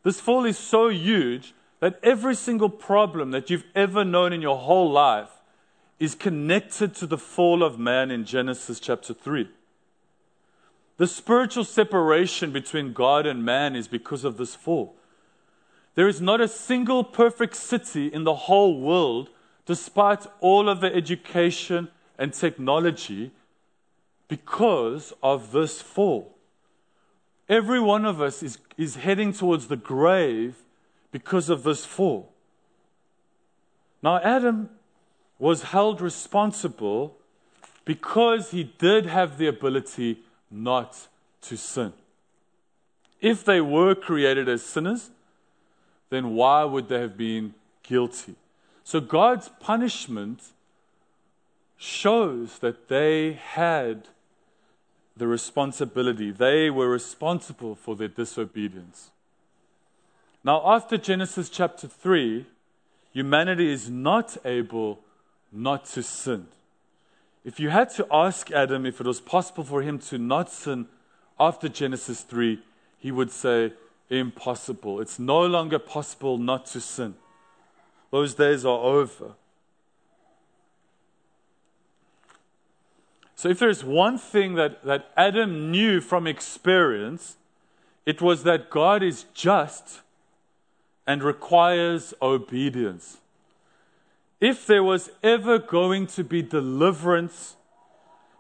This 0.04 0.20
fall 0.20 0.44
is 0.44 0.56
so 0.56 0.88
huge 0.88 1.54
that 1.80 1.98
every 2.02 2.36
single 2.36 2.68
problem 2.68 3.32
that 3.32 3.50
you've 3.50 3.64
ever 3.74 4.04
known 4.04 4.32
in 4.32 4.40
your 4.40 4.58
whole 4.58 4.90
life 4.90 5.30
is 5.98 6.14
connected 6.14 6.94
to 6.94 7.06
the 7.06 7.18
fall 7.18 7.62
of 7.62 7.78
man 7.78 8.10
in 8.10 8.24
Genesis 8.24 8.78
chapter 8.78 9.12
3. 9.12 9.48
The 10.96 11.06
spiritual 11.06 11.64
separation 11.64 12.52
between 12.52 12.92
God 12.92 13.26
and 13.26 13.44
man 13.44 13.74
is 13.74 13.88
because 13.88 14.24
of 14.24 14.36
this 14.36 14.54
fall. 14.54 14.94
There 15.94 16.08
is 16.08 16.20
not 16.20 16.40
a 16.40 16.48
single 16.48 17.04
perfect 17.04 17.56
city 17.56 18.06
in 18.06 18.24
the 18.24 18.34
whole 18.34 18.80
world, 18.80 19.30
despite 19.66 20.26
all 20.40 20.68
of 20.68 20.80
the 20.80 20.94
education 20.94 21.88
and 22.18 22.32
technology, 22.32 23.32
because 24.28 25.12
of 25.22 25.52
this 25.52 25.82
fall. 25.82 26.36
Every 27.48 27.80
one 27.80 28.04
of 28.04 28.20
us 28.20 28.42
is, 28.42 28.58
is 28.76 28.96
heading 28.96 29.32
towards 29.32 29.68
the 29.68 29.76
grave 29.76 30.56
because 31.12 31.48
of 31.50 31.62
this 31.62 31.84
fall. 31.84 32.32
Now, 34.02 34.18
Adam 34.18 34.70
was 35.38 35.64
held 35.64 36.00
responsible 36.00 37.16
because 37.84 38.50
he 38.50 38.64
did 38.64 39.06
have 39.06 39.38
the 39.38 39.46
ability 39.46 40.18
not 40.50 41.08
to 41.42 41.56
sin. 41.56 41.92
If 43.20 43.44
they 43.44 43.60
were 43.60 43.94
created 43.94 44.48
as 44.48 44.62
sinners, 44.62 45.10
then 46.10 46.34
why 46.34 46.64
would 46.64 46.88
they 46.88 47.00
have 47.00 47.16
been 47.16 47.54
guilty? 47.82 48.34
So 48.84 49.00
God's 49.00 49.48
punishment 49.60 50.42
shows 51.76 52.58
that 52.58 52.88
they 52.88 53.32
had 53.32 54.08
the 55.16 55.26
responsibility. 55.26 56.30
They 56.30 56.70
were 56.70 56.88
responsible 56.88 57.74
for 57.74 57.96
their 57.96 58.08
disobedience. 58.08 59.10
Now, 60.42 60.62
after 60.64 60.98
Genesis 60.98 61.48
chapter 61.48 61.88
3, 61.88 62.44
humanity 63.12 63.72
is 63.72 63.88
not 63.88 64.36
able 64.44 65.00
not 65.50 65.86
to 65.86 66.02
sin. 66.02 66.48
If 67.44 67.60
you 67.60 67.68
had 67.68 67.90
to 67.90 68.06
ask 68.10 68.50
Adam 68.50 68.86
if 68.86 69.00
it 69.00 69.06
was 69.06 69.20
possible 69.20 69.64
for 69.64 69.82
him 69.82 69.98
to 70.00 70.18
not 70.18 70.50
sin 70.50 70.86
after 71.38 71.68
Genesis 71.68 72.22
3, 72.22 72.60
he 72.98 73.12
would 73.12 73.30
say, 73.30 73.72
Impossible. 74.10 75.00
It's 75.00 75.18
no 75.18 75.44
longer 75.46 75.78
possible 75.78 76.36
not 76.38 76.66
to 76.66 76.80
sin. 76.80 77.14
Those 78.10 78.34
days 78.34 78.64
are 78.64 78.78
over. 78.78 79.32
So, 83.34 83.48
if 83.48 83.58
there's 83.58 83.82
one 83.82 84.18
thing 84.18 84.54
that, 84.54 84.84
that 84.84 85.10
Adam 85.16 85.70
knew 85.70 86.00
from 86.00 86.26
experience, 86.26 87.36
it 88.06 88.22
was 88.22 88.44
that 88.44 88.70
God 88.70 89.02
is 89.02 89.24
just 89.34 90.00
and 91.06 91.22
requires 91.22 92.14
obedience. 92.22 93.18
If 94.44 94.66
there 94.66 94.84
was 94.84 95.10
ever 95.22 95.58
going 95.58 96.06
to 96.08 96.22
be 96.22 96.42
deliverance, 96.42 97.56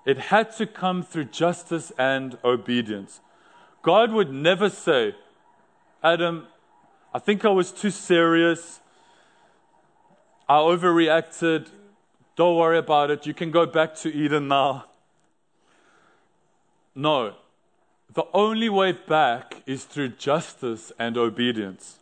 it 0.04 0.18
had 0.18 0.54
to 0.58 0.66
come 0.66 1.02
through 1.02 1.30
justice 1.32 1.92
and 1.96 2.36
obedience. 2.44 3.20
God 3.80 4.12
would 4.12 4.30
never 4.30 4.68
say, 4.68 5.14
Adam, 6.02 6.46
I 7.14 7.20
think 7.20 7.46
I 7.46 7.48
was 7.48 7.72
too 7.72 7.88
serious. 7.88 8.80
I 10.46 10.56
overreacted. 10.56 11.68
Don't 12.36 12.58
worry 12.58 12.76
about 12.76 13.10
it. 13.10 13.24
You 13.24 13.32
can 13.32 13.50
go 13.50 13.64
back 13.64 13.94
to 14.02 14.14
Eden 14.14 14.46
now. 14.48 14.84
No. 16.94 17.32
The 18.12 18.26
only 18.34 18.68
way 18.68 18.92
back 18.92 19.62
is 19.64 19.84
through 19.84 20.10
justice 20.10 20.92
and 20.98 21.16
obedience, 21.16 22.00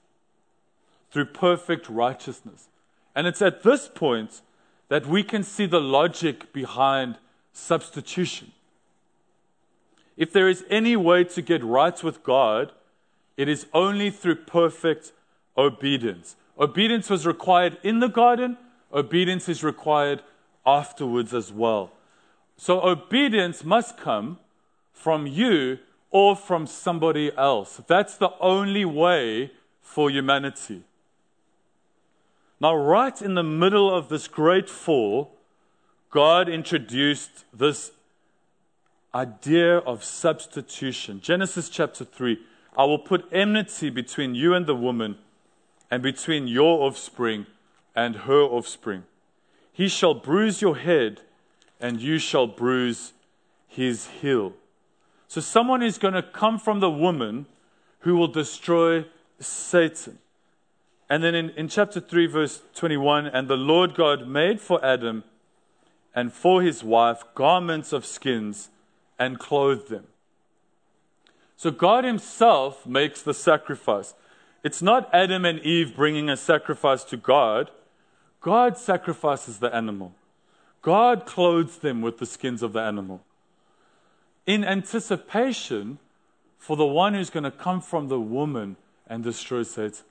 through 1.12 1.26
perfect 1.26 1.88
righteousness. 1.88 2.66
And 3.14 3.26
it's 3.26 3.42
at 3.42 3.62
this 3.62 3.88
point 3.88 4.40
that 4.88 5.06
we 5.06 5.22
can 5.22 5.42
see 5.42 5.66
the 5.66 5.80
logic 5.80 6.52
behind 6.52 7.18
substitution. 7.52 8.52
If 10.16 10.32
there 10.32 10.48
is 10.48 10.64
any 10.70 10.96
way 10.96 11.24
to 11.24 11.42
get 11.42 11.64
right 11.64 12.02
with 12.02 12.22
God, 12.22 12.72
it 13.36 13.48
is 13.48 13.66
only 13.72 14.10
through 14.10 14.36
perfect 14.36 15.12
obedience. 15.56 16.36
Obedience 16.58 17.08
was 17.08 17.26
required 17.26 17.78
in 17.82 18.00
the 18.00 18.08
garden, 18.08 18.56
obedience 18.92 19.48
is 19.48 19.64
required 19.64 20.22
afterwards 20.66 21.32
as 21.32 21.50
well. 21.52 21.90
So 22.56 22.82
obedience 22.82 23.64
must 23.64 23.96
come 23.96 24.38
from 24.92 25.26
you 25.26 25.78
or 26.10 26.36
from 26.36 26.66
somebody 26.66 27.32
else. 27.36 27.80
That's 27.86 28.16
the 28.16 28.30
only 28.38 28.84
way 28.84 29.50
for 29.80 30.10
humanity. 30.10 30.82
Now, 32.62 32.76
right 32.76 33.20
in 33.20 33.34
the 33.34 33.42
middle 33.42 33.92
of 33.92 34.08
this 34.08 34.28
great 34.28 34.70
fall, 34.70 35.32
God 36.10 36.48
introduced 36.48 37.44
this 37.52 37.90
idea 39.12 39.78
of 39.78 40.04
substitution. 40.04 41.20
Genesis 41.20 41.68
chapter 41.68 42.04
3 42.04 42.38
I 42.76 42.84
will 42.84 43.00
put 43.00 43.26
enmity 43.32 43.90
between 43.90 44.36
you 44.36 44.54
and 44.54 44.66
the 44.66 44.76
woman, 44.76 45.18
and 45.90 46.04
between 46.04 46.46
your 46.46 46.86
offspring 46.86 47.46
and 47.96 48.14
her 48.30 48.42
offspring. 48.42 49.02
He 49.72 49.88
shall 49.88 50.14
bruise 50.14 50.62
your 50.62 50.76
head, 50.76 51.22
and 51.80 52.00
you 52.00 52.18
shall 52.18 52.46
bruise 52.46 53.12
his 53.66 54.06
heel. 54.06 54.52
So, 55.26 55.40
someone 55.40 55.82
is 55.82 55.98
going 55.98 56.14
to 56.14 56.22
come 56.22 56.60
from 56.60 56.78
the 56.78 56.90
woman 56.90 57.46
who 58.02 58.14
will 58.14 58.28
destroy 58.28 59.04
Satan. 59.40 60.18
And 61.12 61.22
then 61.22 61.34
in, 61.34 61.50
in 61.50 61.68
chapter 61.68 62.00
3, 62.00 62.24
verse 62.24 62.62
21, 62.74 63.26
and 63.26 63.46
the 63.46 63.54
Lord 63.54 63.94
God 63.94 64.26
made 64.26 64.62
for 64.62 64.82
Adam 64.82 65.24
and 66.14 66.32
for 66.32 66.62
his 66.62 66.82
wife 66.82 67.22
garments 67.34 67.92
of 67.92 68.06
skins 68.06 68.70
and 69.18 69.38
clothed 69.38 69.90
them. 69.90 70.06
So 71.54 71.70
God 71.70 72.04
Himself 72.04 72.86
makes 72.86 73.20
the 73.20 73.34
sacrifice. 73.34 74.14
It's 74.64 74.80
not 74.80 75.10
Adam 75.12 75.44
and 75.44 75.58
Eve 75.60 75.94
bringing 75.94 76.30
a 76.30 76.36
sacrifice 76.36 77.04
to 77.04 77.18
God. 77.18 77.70
God 78.40 78.78
sacrifices 78.78 79.58
the 79.58 79.68
animal. 79.74 80.14
God 80.80 81.26
clothes 81.26 81.76
them 81.76 82.00
with 82.00 82.20
the 82.20 82.26
skins 82.26 82.62
of 82.62 82.72
the 82.72 82.80
animal. 82.80 83.22
In 84.46 84.64
anticipation 84.64 85.98
for 86.58 86.74
the 86.74 86.86
one 86.86 87.12
who's 87.12 87.28
going 87.28 87.44
to 87.44 87.50
come 87.50 87.82
from 87.82 88.08
the 88.08 88.18
woman 88.18 88.76
and 89.06 89.22
destroy 89.22 89.62
Satan. 89.62 90.06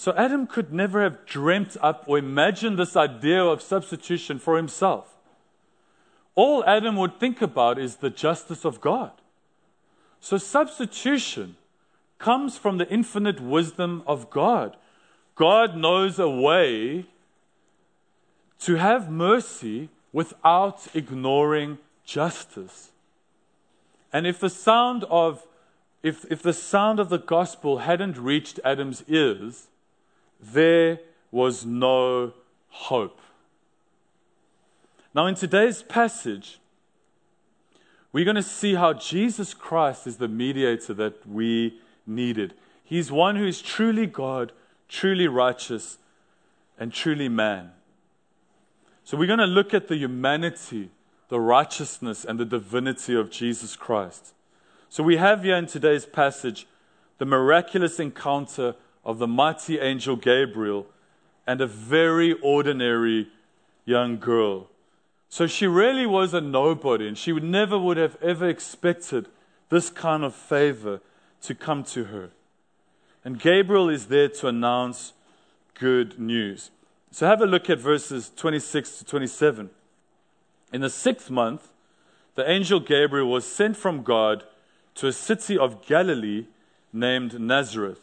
So 0.00 0.14
Adam 0.16 0.46
could 0.46 0.72
never 0.72 1.02
have 1.02 1.26
dreamt 1.26 1.76
up 1.82 2.04
or 2.06 2.16
imagined 2.16 2.78
this 2.78 2.96
idea 2.96 3.44
of 3.44 3.60
substitution 3.60 4.38
for 4.38 4.56
himself. 4.56 5.14
All 6.34 6.64
Adam 6.64 6.96
would 6.96 7.20
think 7.20 7.42
about 7.42 7.78
is 7.78 7.96
the 7.96 8.08
justice 8.08 8.64
of 8.64 8.80
God. 8.80 9.10
So, 10.18 10.38
substitution 10.38 11.56
comes 12.18 12.56
from 12.56 12.78
the 12.78 12.88
infinite 12.88 13.40
wisdom 13.40 14.02
of 14.06 14.30
God. 14.30 14.78
God 15.34 15.76
knows 15.76 16.18
a 16.18 16.30
way 16.30 17.04
to 18.60 18.76
have 18.76 19.10
mercy 19.10 19.90
without 20.14 20.86
ignoring 20.94 21.76
justice. 22.06 22.90
And 24.14 24.26
if 24.26 24.40
the 24.40 24.48
sound 24.48 25.04
of 25.10 25.46
if, 26.02 26.24
if 26.32 26.40
the 26.40 26.54
sound 26.54 27.00
of 27.00 27.10
the 27.10 27.18
gospel 27.18 27.80
hadn't 27.80 28.16
reached 28.16 28.58
Adam's 28.64 29.04
ears, 29.06 29.66
there 30.40 31.00
was 31.30 31.64
no 31.64 32.32
hope. 32.68 33.20
Now, 35.14 35.26
in 35.26 35.34
today's 35.34 35.82
passage, 35.82 36.60
we're 38.12 38.24
going 38.24 38.36
to 38.36 38.42
see 38.42 38.74
how 38.74 38.92
Jesus 38.92 39.54
Christ 39.54 40.06
is 40.06 40.16
the 40.16 40.28
mediator 40.28 40.94
that 40.94 41.26
we 41.26 41.80
needed. 42.06 42.54
He's 42.84 43.12
one 43.12 43.36
who 43.36 43.46
is 43.46 43.62
truly 43.62 44.06
God, 44.06 44.52
truly 44.88 45.28
righteous, 45.28 45.98
and 46.78 46.92
truly 46.92 47.28
man. 47.28 47.70
So 49.04 49.16
we're 49.16 49.26
going 49.26 49.38
to 49.38 49.46
look 49.46 49.74
at 49.74 49.88
the 49.88 49.96
humanity, 49.96 50.90
the 51.28 51.40
righteousness, 51.40 52.24
and 52.24 52.38
the 52.38 52.44
divinity 52.44 53.14
of 53.14 53.30
Jesus 53.30 53.76
Christ. 53.76 54.34
So 54.88 55.02
we 55.02 55.16
have 55.16 55.44
here 55.44 55.56
in 55.56 55.66
today's 55.66 56.06
passage 56.06 56.66
the 57.18 57.24
miraculous 57.26 58.00
encounter 58.00 58.74
of 59.04 59.18
the 59.18 59.26
mighty 59.26 59.78
angel 59.78 60.16
Gabriel 60.16 60.86
and 61.46 61.60
a 61.60 61.66
very 61.66 62.32
ordinary 62.40 63.28
young 63.84 64.18
girl 64.18 64.70
so 65.32 65.46
she 65.46 65.68
really 65.68 66.06
was 66.06 66.34
a 66.34 66.40
nobody, 66.40 67.06
and 67.06 67.16
she 67.16 67.32
would 67.32 67.44
never 67.44 67.78
would 67.78 67.96
have 67.96 68.20
ever 68.20 68.48
expected 68.48 69.28
this 69.68 69.88
kind 69.88 70.24
of 70.24 70.34
favor 70.34 71.00
to 71.42 71.54
come 71.54 71.84
to 71.84 72.04
her. 72.06 72.30
And 73.24 73.38
Gabriel 73.38 73.88
is 73.88 74.06
there 74.06 74.28
to 74.28 74.48
announce 74.48 75.12
good 75.74 76.18
news. 76.18 76.72
So 77.12 77.26
have 77.26 77.40
a 77.40 77.46
look 77.46 77.70
at 77.70 77.78
verses 77.78 78.32
26 78.36 78.98
to 78.98 79.04
27. 79.04 79.70
In 80.72 80.80
the 80.80 80.90
sixth 80.90 81.30
month, 81.30 81.68
the 82.34 82.48
angel 82.50 82.80
Gabriel 82.80 83.30
was 83.30 83.46
sent 83.46 83.76
from 83.76 84.02
God 84.02 84.42
to 84.96 85.06
a 85.06 85.12
city 85.12 85.56
of 85.56 85.86
Galilee 85.86 86.46
named 86.92 87.38
Nazareth, 87.38 88.00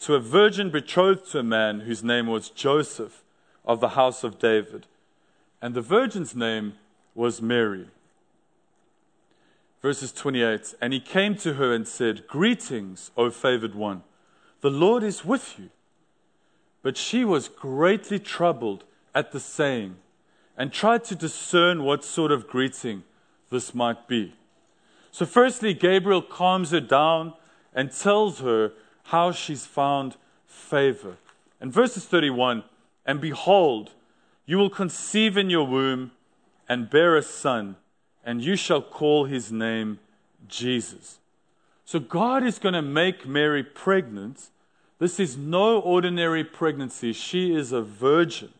to 0.00 0.14
a 0.14 0.20
virgin 0.20 0.70
betrothed 0.70 1.30
to 1.30 1.38
a 1.38 1.42
man 1.42 1.80
whose 1.80 2.04
name 2.04 2.26
was 2.26 2.50
Joseph 2.50 3.22
of 3.64 3.80
the 3.80 3.90
house 3.90 4.22
of 4.22 4.38
David 4.38 4.86
and 5.66 5.74
the 5.74 5.80
virgin's 5.80 6.34
name 6.34 6.74
was 7.14 7.40
Mary. 7.40 7.86
Verses 9.80 10.12
28 10.12 10.74
And 10.80 10.92
he 10.92 11.00
came 11.00 11.34
to 11.36 11.54
her 11.54 11.72
and 11.72 11.88
said, 11.88 12.26
Greetings, 12.26 13.10
O 13.16 13.30
favored 13.30 13.74
one, 13.74 14.02
the 14.60 14.70
Lord 14.70 15.02
is 15.02 15.24
with 15.24 15.58
you. 15.58 15.70
But 16.82 16.96
she 16.96 17.24
was 17.24 17.48
greatly 17.48 18.18
troubled 18.18 18.84
at 19.14 19.32
the 19.32 19.40
saying 19.40 19.96
and 20.56 20.72
tried 20.72 21.04
to 21.04 21.14
discern 21.14 21.82
what 21.82 22.04
sort 22.04 22.32
of 22.32 22.46
greeting 22.46 23.02
this 23.50 23.74
might 23.74 24.06
be. 24.06 24.34
So, 25.10 25.26
firstly, 25.26 25.74
Gabriel 25.74 26.22
calms 26.22 26.70
her 26.70 26.80
down 26.80 27.32
and 27.74 27.90
tells 27.90 28.40
her 28.40 28.72
how 29.06 29.30
she's 29.30 29.66
found 29.66 30.16
favor. 30.46 31.16
In 31.60 31.70
verses 31.70 32.04
31, 32.04 32.64
and 33.04 33.20
behold, 33.20 33.92
you 34.44 34.58
will 34.58 34.70
conceive 34.70 35.36
in 35.36 35.48
your 35.48 35.66
womb 35.66 36.10
and 36.68 36.90
bear 36.90 37.16
a 37.16 37.22
son, 37.22 37.76
and 38.24 38.42
you 38.42 38.56
shall 38.56 38.82
call 38.82 39.24
his 39.24 39.52
name 39.52 40.00
Jesus. 40.48 41.18
So, 41.84 42.00
God 42.00 42.44
is 42.44 42.58
going 42.58 42.74
to 42.74 42.82
make 42.82 43.26
Mary 43.26 43.62
pregnant. 43.62 44.48
This 44.98 45.20
is 45.20 45.36
no 45.36 45.78
ordinary 45.78 46.42
pregnancy. 46.42 47.12
She 47.12 47.54
is 47.54 47.70
a 47.70 47.82
virgin. 47.82 48.50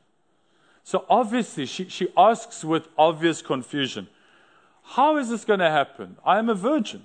So, 0.85 1.05
obviously, 1.11 1.67
she, 1.67 1.89
she 1.89 2.09
asks 2.17 2.65
with 2.65 2.87
obvious 2.97 3.43
confusion 3.43 4.07
How 4.83 5.17
is 5.17 5.29
this 5.29 5.45
going 5.45 5.59
to 5.59 5.71
happen? 5.71 6.17
I 6.25 6.39
am 6.39 6.49
a 6.49 6.55
virgin. 6.55 7.03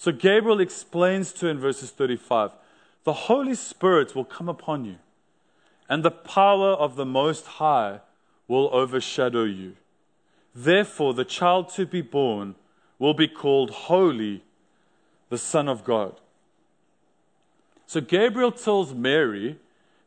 So, 0.00 0.12
Gabriel 0.12 0.60
explains 0.60 1.30
to 1.34 1.48
in 1.48 1.58
verses 1.58 1.90
35 1.90 2.52
The 3.04 3.12
Holy 3.12 3.54
Spirit 3.54 4.14
will 4.14 4.24
come 4.24 4.48
upon 4.48 4.86
you, 4.86 4.96
and 5.90 6.02
the 6.02 6.10
power 6.10 6.70
of 6.70 6.96
the 6.96 7.04
Most 7.04 7.46
High 7.46 8.00
will 8.48 8.70
overshadow 8.72 9.44
you. 9.44 9.76
Therefore, 10.54 11.12
the 11.12 11.26
child 11.26 11.68
to 11.74 11.84
be 11.84 12.00
born 12.00 12.54
will 12.98 13.12
be 13.12 13.28
called 13.28 13.72
Holy, 13.72 14.42
the 15.28 15.36
Son 15.36 15.68
of 15.68 15.84
God. 15.84 16.18
So 17.86 18.00
Gabriel 18.00 18.52
tells 18.52 18.94
Mary 18.94 19.58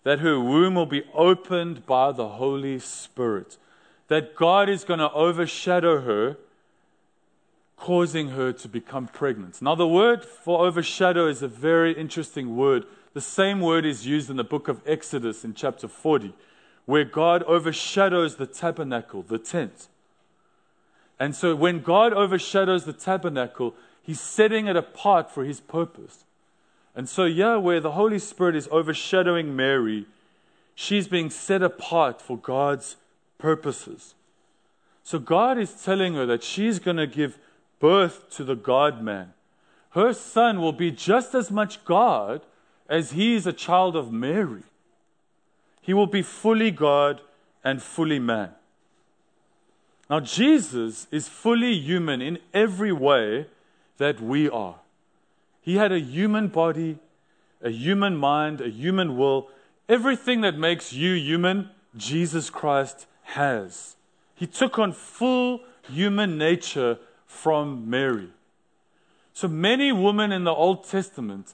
that 0.02 0.22
her 0.22 0.40
womb 0.40 0.74
will 0.74 0.88
be 0.88 1.04
opened 1.14 1.86
by 1.86 2.12
the 2.12 2.30
Holy 2.30 2.80
Spirit, 2.80 3.58
that 4.08 4.36
God 4.36 4.70
is 4.70 4.86
going 4.86 5.02
to 5.02 5.12
overshadow 5.12 6.02
her, 6.02 6.38
causing 7.84 8.30
her 8.30 8.54
to 8.54 8.70
become 8.70 9.08
pregnant. 9.08 9.62
Now, 9.62 9.76
the 9.76 9.86
word 9.86 10.24
for 10.24 10.66
overshadow 10.66 11.28
is 11.28 11.42
a 11.42 11.50
very 11.50 11.92
interesting 11.92 12.56
word. 12.56 12.86
The 13.14 13.20
same 13.20 13.60
word 13.60 13.86
is 13.86 14.08
used 14.08 14.30
in 14.30 14.38
the 14.38 14.44
book 14.46 14.70
of 14.70 14.82
Exodus 14.88 15.44
in 15.44 15.54
chapter 15.54 15.90
40, 15.90 16.34
where 16.86 17.04
God 17.04 17.44
overshadows 17.44 18.38
the 18.38 18.46
tabernacle, 18.46 19.22
the 19.22 19.38
tent. 19.38 19.90
And 21.20 21.36
so 21.36 21.58
when 21.58 21.82
God 21.82 22.14
overshadows 22.14 22.86
the 22.86 22.94
tabernacle, 22.94 23.76
he's 24.02 24.22
setting 24.22 24.68
it 24.68 24.78
apart 24.78 25.30
for 25.30 25.44
his 25.44 25.60
purpose. 25.60 26.24
And 26.96 27.10
so, 27.10 27.26
yeah, 27.26 27.58
where 27.58 27.82
the 27.82 27.92
Holy 27.92 28.20
Spirit 28.20 28.56
is 28.56 28.70
overshadowing 28.72 29.58
Mary, 29.58 30.06
she's 30.74 31.10
being 31.10 31.30
set 31.30 31.62
apart 31.62 32.22
for 32.22 32.38
God's 32.38 32.96
purposes. 33.38 34.16
So, 35.04 35.20
God 35.20 35.58
is 35.58 35.84
telling 35.84 36.14
her 36.14 36.26
that 36.28 36.44
she's 36.44 36.80
going 36.80 36.96
to 36.96 37.08
give 37.08 37.38
birth 37.84 38.30
to 38.30 38.46
the 38.46 38.56
God 38.56 39.02
man. 39.04 39.34
Her 39.90 40.14
son 40.14 40.62
will 40.62 40.72
be 40.72 40.90
just 40.90 41.36
as 41.36 41.52
much 41.52 41.84
God 41.84 42.40
as 42.88 43.12
he 43.12 43.36
is 43.36 43.46
a 43.46 43.52
child 43.52 43.98
of 43.98 44.10
Mary. 44.10 44.64
He 45.82 45.94
will 45.94 46.08
be 46.08 46.22
fully 46.22 46.72
God 46.72 47.20
and 47.62 47.84
fully 47.84 48.20
man. 48.20 48.52
Now, 50.10 50.22
Jesus 50.22 51.08
is 51.12 51.28
fully 51.28 51.74
human 51.78 52.22
in 52.22 52.40
every 52.54 52.94
way 52.94 53.48
that 53.98 54.22
we 54.22 54.50
are. 54.50 54.80
He 55.62 55.76
had 55.76 55.92
a 55.92 56.00
human 56.00 56.48
body, 56.48 57.00
a 57.62 57.70
human 57.70 58.16
mind, 58.16 58.62
a 58.62 58.70
human 58.70 59.18
will. 59.18 59.50
Everything 59.90 60.40
that 60.40 60.58
makes 60.58 60.94
you 60.94 61.16
human, 61.16 61.70
Jesus 61.98 62.50
Christ 62.50 63.08
has. 63.24 63.98
He 64.36 64.48
took 64.48 64.80
on 64.80 64.94
full 64.94 65.60
human 65.90 66.38
nature 66.38 66.98
from 67.34 67.90
Mary. 67.90 68.30
So 69.34 69.48
many 69.48 69.92
women 69.92 70.32
in 70.32 70.44
the 70.44 70.54
Old 70.54 70.88
Testament 70.88 71.54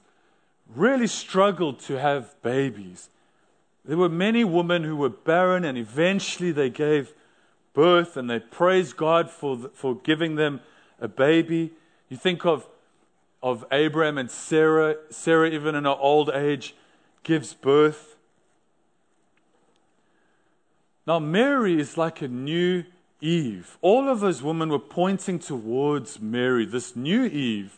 really 0.76 1.08
struggled 1.08 1.80
to 1.80 1.98
have 1.98 2.36
babies. 2.44 3.10
There 3.86 3.98
were 3.98 4.10
many 4.10 4.44
women 4.44 4.84
who 4.84 4.96
were 4.96 5.10
barren 5.10 5.64
and 5.64 5.78
eventually 5.78 6.52
they 6.52 6.70
gave 6.70 7.14
birth 7.74 8.18
and 8.18 8.30
they 8.30 8.40
praise 8.40 8.94
God 8.94 9.30
for, 9.30 9.70
for 9.74 9.96
giving 9.96 10.36
them 10.36 10.60
a 11.00 11.08
baby. 11.08 11.72
You 12.10 12.18
think 12.18 12.46
of, 12.46 12.68
of 13.42 13.66
Abraham 13.72 14.18
and 14.18 14.30
Sarah. 14.30 14.98
Sarah, 15.10 15.50
even 15.50 15.74
in 15.74 15.86
her 15.86 15.98
old 15.98 16.30
age, 16.30 16.76
gives 17.24 17.54
birth. 17.54 18.16
Now, 21.08 21.18
Mary 21.18 21.80
is 21.80 21.98
like 21.98 22.22
a 22.22 22.28
new 22.28 22.84
Eve. 23.22 23.78
All 23.82 24.08
of 24.08 24.20
those 24.20 24.42
women 24.42 24.70
were 24.70 24.80
pointing 24.80 25.40
towards 25.40 26.20
Mary, 26.20 26.66
this 26.66 26.96
new 26.96 27.26
Eve, 27.26 27.78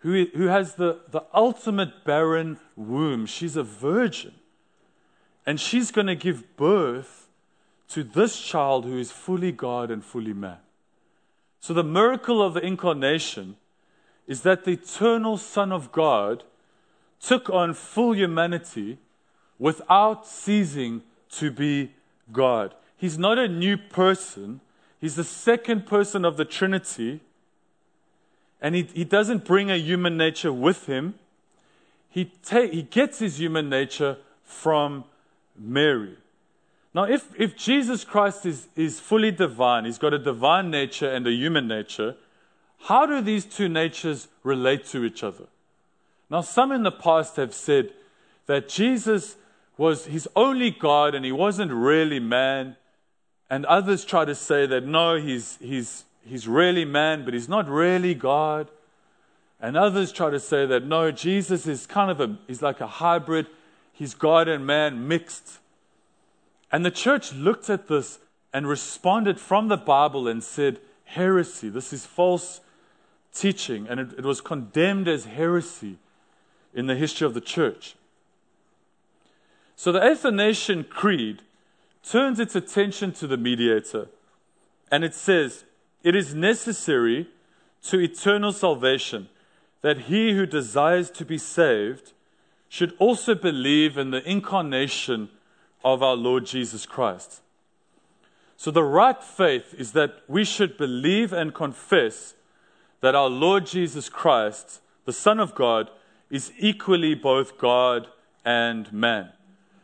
who, 0.00 0.26
who 0.34 0.46
has 0.46 0.74
the, 0.76 1.00
the 1.10 1.22
ultimate 1.34 2.04
barren 2.04 2.58
womb. 2.76 3.26
She's 3.26 3.56
a 3.56 3.62
virgin. 3.62 4.32
And 5.46 5.60
she's 5.60 5.90
going 5.90 6.06
to 6.06 6.14
give 6.14 6.56
birth 6.56 7.28
to 7.88 8.02
this 8.04 8.40
child 8.40 8.84
who 8.84 8.98
is 8.98 9.10
fully 9.10 9.52
God 9.52 9.90
and 9.90 10.04
fully 10.04 10.32
man. 10.32 10.58
So, 11.60 11.74
the 11.74 11.84
miracle 11.84 12.42
of 12.42 12.54
the 12.54 12.64
incarnation 12.64 13.56
is 14.26 14.42
that 14.42 14.64
the 14.64 14.72
eternal 14.72 15.36
Son 15.36 15.72
of 15.72 15.92
God 15.92 16.44
took 17.20 17.50
on 17.50 17.74
full 17.74 18.14
humanity 18.14 18.98
without 19.58 20.26
ceasing 20.26 21.02
to 21.32 21.50
be 21.50 21.92
God. 22.32 22.74
He's 22.96 23.18
not 23.18 23.38
a 23.38 23.48
new 23.48 23.76
person, 23.76 24.60
he's 25.00 25.16
the 25.16 25.24
second 25.24 25.86
person 25.86 26.24
of 26.24 26.36
the 26.36 26.44
Trinity. 26.44 27.20
And 28.60 28.74
he, 28.74 28.82
he 28.82 29.04
doesn't 29.04 29.44
bring 29.44 29.70
a 29.70 29.76
human 29.76 30.16
nature 30.16 30.52
with 30.52 30.86
him. 30.86 31.14
He, 32.10 32.32
ta- 32.44 32.68
he 32.68 32.82
gets 32.82 33.18
his 33.18 33.40
human 33.40 33.68
nature 33.68 34.18
from 34.44 35.04
Mary. 35.58 36.16
Now, 36.92 37.04
if, 37.04 37.28
if 37.38 37.56
Jesus 37.56 38.04
Christ 38.04 38.44
is, 38.44 38.66
is 38.74 38.98
fully 38.98 39.30
divine, 39.30 39.84
he's 39.84 39.98
got 39.98 40.12
a 40.12 40.18
divine 40.18 40.70
nature 40.70 41.08
and 41.08 41.26
a 41.26 41.32
human 41.32 41.68
nature, 41.68 42.16
how 42.84 43.06
do 43.06 43.20
these 43.20 43.44
two 43.44 43.68
natures 43.68 44.28
relate 44.42 44.86
to 44.86 45.04
each 45.04 45.22
other? 45.22 45.44
Now, 46.28 46.40
some 46.40 46.72
in 46.72 46.82
the 46.82 46.90
past 46.90 47.36
have 47.36 47.54
said 47.54 47.90
that 48.46 48.68
Jesus 48.68 49.36
was 49.76 50.06
his 50.06 50.28
only 50.34 50.70
God 50.70 51.14
and 51.14 51.24
he 51.24 51.32
wasn't 51.32 51.72
really 51.72 52.20
man. 52.20 52.76
And 53.50 53.66
others 53.66 54.04
try 54.04 54.24
to 54.24 54.34
say 54.34 54.64
that 54.66 54.86
no, 54.86 55.16
he's, 55.16 55.58
he's, 55.60 56.04
he's 56.24 56.46
really 56.46 56.84
man, 56.84 57.24
but 57.24 57.34
he's 57.34 57.48
not 57.48 57.68
really 57.68 58.14
God. 58.14 58.70
And 59.60 59.76
others 59.76 60.12
try 60.12 60.30
to 60.30 60.38
say 60.38 60.64
that 60.66 60.84
no, 60.84 61.10
Jesus 61.10 61.66
is 61.66 61.84
kind 61.84 62.10
of 62.12 62.20
a, 62.20 62.38
he's 62.46 62.62
like 62.62 62.80
a 62.80 62.86
hybrid. 62.86 63.46
He's 63.92 64.14
God 64.14 64.48
and 64.48 64.64
man 64.64 65.08
mixed. 65.08 65.58
And 66.72 66.86
the 66.86 66.90
church 66.92 67.32
looked 67.32 67.68
at 67.68 67.88
this 67.88 68.20
and 68.54 68.68
responded 68.68 69.40
from 69.40 69.66
the 69.68 69.76
Bible 69.76 70.28
and 70.28 70.42
said, 70.42 70.78
heresy, 71.04 71.68
this 71.68 71.92
is 71.92 72.06
false 72.06 72.60
teaching. 73.34 73.88
And 73.88 73.98
it, 73.98 74.12
it 74.18 74.24
was 74.24 74.40
condemned 74.40 75.08
as 75.08 75.24
heresy 75.24 75.98
in 76.72 76.86
the 76.86 76.94
history 76.94 77.26
of 77.26 77.34
the 77.34 77.40
church. 77.40 77.96
So 79.74 79.90
the 79.90 80.02
Athanasian 80.02 80.84
Creed 80.84 81.42
turns 82.02 82.40
its 82.40 82.54
attention 82.54 83.12
to 83.12 83.26
the 83.26 83.36
mediator 83.36 84.08
and 84.90 85.04
it 85.04 85.14
says, 85.14 85.64
It 86.02 86.16
is 86.16 86.34
necessary 86.34 87.28
to 87.84 88.00
eternal 88.00 88.52
salvation 88.52 89.28
that 89.82 90.02
he 90.02 90.32
who 90.32 90.46
desires 90.46 91.10
to 91.10 91.24
be 91.24 91.38
saved 91.38 92.12
should 92.68 92.94
also 92.98 93.34
believe 93.34 93.96
in 93.96 94.10
the 94.10 94.28
incarnation 94.28 95.30
of 95.82 96.02
our 96.02 96.16
Lord 96.16 96.46
Jesus 96.46 96.86
Christ. 96.86 97.40
So, 98.56 98.70
the 98.70 98.84
right 98.84 99.22
faith 99.22 99.74
is 99.78 99.92
that 99.92 100.20
we 100.28 100.44
should 100.44 100.76
believe 100.76 101.32
and 101.32 101.54
confess 101.54 102.34
that 103.00 103.14
our 103.14 103.30
Lord 103.30 103.64
Jesus 103.64 104.10
Christ, 104.10 104.82
the 105.06 105.12
Son 105.14 105.40
of 105.40 105.54
God, 105.54 105.90
is 106.30 106.52
equally 106.58 107.14
both 107.14 107.56
God 107.56 108.08
and 108.44 108.92
man. 108.92 109.30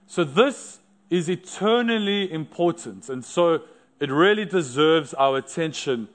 So, 0.07 0.25
this 0.25 0.81
is 1.11 1.29
eternally 1.29 2.31
important, 2.33 3.09
and 3.09 3.25
so 3.25 3.63
it 4.01 4.11
really 4.11 4.45
deserves 4.45 5.15
our 5.15 5.39
attention 5.39 6.09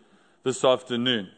this 0.43 0.63
afternoon. 0.63 1.29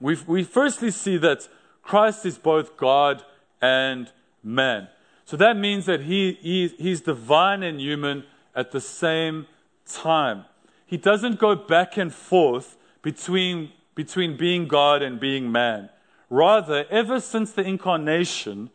we 0.00 0.16
we 0.26 0.44
firstly 0.44 0.90
see 0.90 1.16
that 1.18 1.48
Christ 1.82 2.24
is 2.24 2.38
both 2.38 2.76
God 2.76 3.24
and 3.60 4.10
man. 4.42 4.88
So 5.24 5.36
that 5.36 5.56
means 5.56 5.86
that 5.86 6.02
he, 6.02 6.38
he, 6.40 6.68
he's 6.78 7.00
divine 7.00 7.62
and 7.62 7.80
human 7.80 8.24
at 8.54 8.70
the 8.70 8.80
same 8.80 9.46
time. 9.86 10.44
He 10.86 10.96
doesn't 10.96 11.38
go 11.38 11.54
back 11.54 11.96
and 11.96 12.12
forth 12.12 12.76
between, 13.02 13.72
between 13.94 14.36
being 14.36 14.68
God 14.68 15.02
and 15.02 15.18
being 15.18 15.50
man. 15.50 15.88
Rather, 16.28 16.84
ever 16.90 17.20
since 17.20 17.52
the 17.52 17.62
incarnation, 17.62 18.70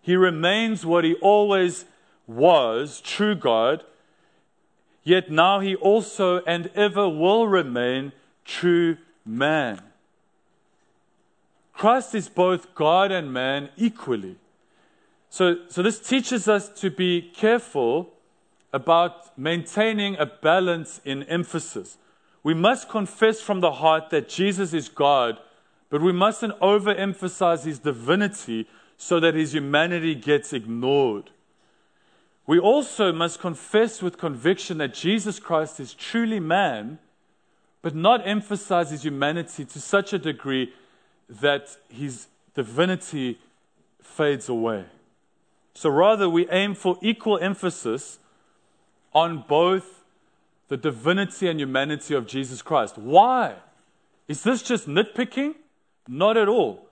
he 0.00 0.16
remains 0.16 0.84
what 0.84 1.04
he 1.04 1.14
always 1.16 1.84
was, 2.36 3.00
true 3.00 3.34
God, 3.34 3.84
yet 5.04 5.30
now 5.30 5.60
he 5.60 5.74
also 5.74 6.42
and 6.44 6.70
ever 6.74 7.08
will 7.08 7.46
remain 7.46 8.12
true 8.44 8.96
man. 9.24 9.80
Christ 11.72 12.14
is 12.14 12.28
both 12.28 12.74
God 12.74 13.10
and 13.10 13.32
man 13.32 13.70
equally. 13.76 14.36
So, 15.30 15.56
so 15.68 15.82
this 15.82 15.98
teaches 15.98 16.46
us 16.46 16.68
to 16.80 16.90
be 16.90 17.22
careful 17.34 18.12
about 18.72 19.36
maintaining 19.38 20.16
a 20.16 20.26
balance 20.26 21.00
in 21.04 21.22
emphasis. 21.24 21.96
We 22.42 22.54
must 22.54 22.88
confess 22.88 23.40
from 23.40 23.60
the 23.60 23.72
heart 23.72 24.10
that 24.10 24.28
Jesus 24.28 24.74
is 24.74 24.88
God, 24.88 25.38
but 25.90 26.02
we 26.02 26.12
mustn't 26.12 26.58
overemphasize 26.60 27.64
his 27.64 27.78
divinity 27.78 28.68
so 28.96 29.20
that 29.20 29.34
his 29.34 29.54
humanity 29.54 30.14
gets 30.14 30.52
ignored. 30.52 31.30
We 32.46 32.58
also 32.58 33.12
must 33.12 33.40
confess 33.40 34.02
with 34.02 34.18
conviction 34.18 34.78
that 34.78 34.94
Jesus 34.94 35.38
Christ 35.38 35.78
is 35.78 35.94
truly 35.94 36.40
man, 36.40 36.98
but 37.82 37.94
not 37.94 38.26
emphasize 38.26 38.90
his 38.90 39.04
humanity 39.04 39.64
to 39.64 39.80
such 39.80 40.12
a 40.12 40.18
degree 40.18 40.72
that 41.28 41.76
his 41.88 42.26
divinity 42.54 43.38
fades 44.02 44.48
away. 44.48 44.84
So 45.74 45.88
rather, 45.88 46.28
we 46.28 46.48
aim 46.50 46.74
for 46.74 46.98
equal 47.00 47.38
emphasis 47.38 48.18
on 49.14 49.44
both 49.48 50.04
the 50.68 50.76
divinity 50.76 51.48
and 51.48 51.60
humanity 51.60 52.14
of 52.14 52.26
Jesus 52.26 52.62
Christ. 52.62 52.98
Why? 52.98 53.54
Is 54.28 54.42
this 54.42 54.62
just 54.62 54.88
nitpicking? 54.88 55.54
Not 56.08 56.36
at 56.36 56.48
all. 56.48 56.86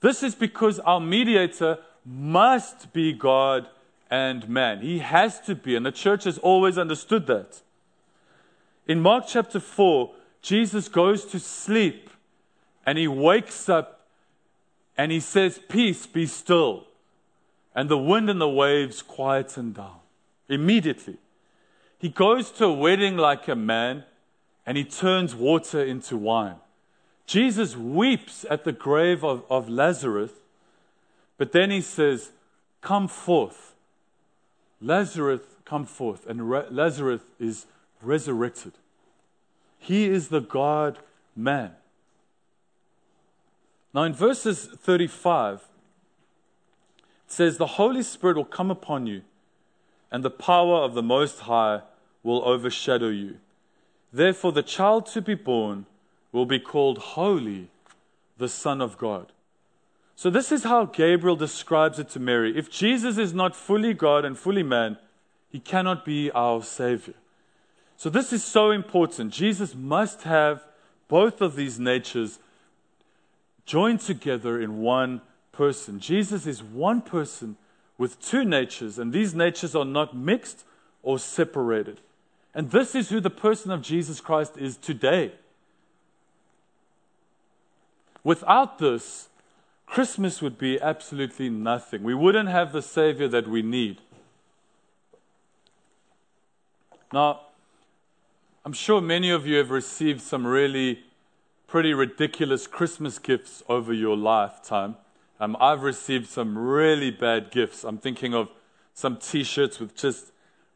This 0.00 0.22
is 0.22 0.34
because 0.34 0.78
our 0.80 1.00
mediator 1.00 1.78
must 2.04 2.92
be 2.92 3.12
God 3.12 3.66
and 4.10 4.48
man. 4.48 4.80
He 4.80 4.98
has 4.98 5.40
to 5.42 5.54
be, 5.54 5.76
and 5.76 5.86
the 5.86 5.92
church 5.92 6.24
has 6.24 6.38
always 6.38 6.76
understood 6.76 7.26
that. 7.28 7.60
In 8.86 9.00
Mark 9.00 9.24
chapter 9.28 9.60
4, 9.60 10.10
Jesus 10.42 10.88
goes 10.88 11.24
to 11.26 11.38
sleep 11.38 12.10
and 12.84 12.98
he 12.98 13.06
wakes 13.06 13.68
up 13.68 14.06
and 14.96 15.12
he 15.12 15.20
says, 15.20 15.60
Peace, 15.68 16.06
be 16.06 16.26
still. 16.26 16.86
And 17.74 17.88
the 17.88 17.98
wind 17.98 18.28
and 18.28 18.40
the 18.40 18.48
waves 18.48 19.00
quieten 19.00 19.72
down 19.72 20.00
immediately. 20.48 21.18
He 21.98 22.08
goes 22.08 22.50
to 22.52 22.64
a 22.64 22.72
wedding 22.72 23.16
like 23.16 23.46
a 23.46 23.54
man 23.54 24.04
and 24.66 24.76
he 24.76 24.84
turns 24.84 25.34
water 25.34 25.82
into 25.82 26.16
wine. 26.16 26.56
Jesus 27.26 27.76
weeps 27.76 28.44
at 28.50 28.64
the 28.64 28.72
grave 28.72 29.22
of, 29.22 29.44
of 29.48 29.68
Lazarus, 29.68 30.32
but 31.38 31.52
then 31.52 31.70
he 31.70 31.80
says, 31.80 32.32
Come 32.80 33.06
forth. 33.06 33.69
Lazarus 34.80 35.42
come 35.64 35.84
forth, 35.84 36.26
and 36.26 36.50
Re- 36.50 36.64
Lazarus 36.70 37.22
is 37.38 37.66
resurrected. 38.02 38.72
He 39.78 40.06
is 40.06 40.28
the 40.28 40.40
God 40.40 40.98
man. 41.36 41.72
Now, 43.92 44.04
in 44.04 44.14
verses 44.14 44.66
35, 44.66 45.54
it 45.56 45.62
says, 47.26 47.58
The 47.58 47.66
Holy 47.66 48.02
Spirit 48.02 48.36
will 48.36 48.44
come 48.44 48.70
upon 48.70 49.06
you, 49.06 49.22
and 50.10 50.24
the 50.24 50.30
power 50.30 50.76
of 50.76 50.94
the 50.94 51.02
Most 51.02 51.40
High 51.40 51.82
will 52.22 52.42
overshadow 52.44 53.08
you. 53.08 53.36
Therefore, 54.12 54.52
the 54.52 54.62
child 54.62 55.06
to 55.06 55.22
be 55.22 55.34
born 55.34 55.86
will 56.32 56.46
be 56.46 56.58
called 56.58 56.98
Holy, 56.98 57.68
the 58.38 58.48
Son 58.48 58.80
of 58.80 58.96
God. 58.98 59.32
So, 60.20 60.28
this 60.28 60.52
is 60.52 60.64
how 60.64 60.84
Gabriel 60.84 61.34
describes 61.34 61.98
it 61.98 62.10
to 62.10 62.20
Mary. 62.20 62.54
If 62.54 62.70
Jesus 62.70 63.16
is 63.16 63.32
not 63.32 63.56
fully 63.56 63.94
God 63.94 64.26
and 64.26 64.36
fully 64.36 64.62
man, 64.62 64.98
he 65.48 65.58
cannot 65.58 66.04
be 66.04 66.30
our 66.32 66.62
Savior. 66.62 67.14
So, 67.96 68.10
this 68.10 68.30
is 68.30 68.44
so 68.44 68.70
important. 68.70 69.32
Jesus 69.32 69.74
must 69.74 70.24
have 70.24 70.62
both 71.08 71.40
of 71.40 71.56
these 71.56 71.80
natures 71.80 72.38
joined 73.64 74.00
together 74.00 74.60
in 74.60 74.82
one 74.82 75.22
person. 75.52 75.98
Jesus 75.98 76.46
is 76.46 76.62
one 76.62 77.00
person 77.00 77.56
with 77.96 78.20
two 78.20 78.44
natures, 78.44 78.98
and 78.98 79.14
these 79.14 79.34
natures 79.34 79.74
are 79.74 79.86
not 79.86 80.14
mixed 80.14 80.64
or 81.02 81.18
separated. 81.18 81.98
And 82.54 82.72
this 82.72 82.94
is 82.94 83.08
who 83.08 83.20
the 83.20 83.30
person 83.30 83.70
of 83.70 83.80
Jesus 83.80 84.20
Christ 84.20 84.58
is 84.58 84.76
today. 84.76 85.32
Without 88.22 88.78
this, 88.78 89.29
Christmas 89.90 90.40
would 90.40 90.56
be 90.56 90.80
absolutely 90.80 91.50
nothing. 91.50 92.04
We 92.04 92.14
wouldn't 92.14 92.48
have 92.48 92.72
the 92.72 92.80
Savior 92.80 93.26
that 93.26 93.48
we 93.48 93.60
need. 93.60 94.00
Now, 97.12 97.40
I'm 98.64 98.72
sure 98.72 99.00
many 99.00 99.30
of 99.30 99.48
you 99.48 99.56
have 99.56 99.72
received 99.72 100.20
some 100.20 100.46
really 100.46 101.00
pretty 101.66 101.92
ridiculous 101.92 102.68
Christmas 102.68 103.18
gifts 103.18 103.64
over 103.68 103.92
your 103.92 104.16
lifetime. 104.16 104.94
Um, 105.40 105.56
I've 105.58 105.82
received 105.82 106.28
some 106.28 106.56
really 106.56 107.10
bad 107.10 107.50
gifts. 107.50 107.82
I'm 107.82 107.98
thinking 107.98 108.32
of 108.32 108.48
some 108.94 109.16
t 109.16 109.42
shirts 109.42 109.80
with 109.80 109.96
just 109.96 110.26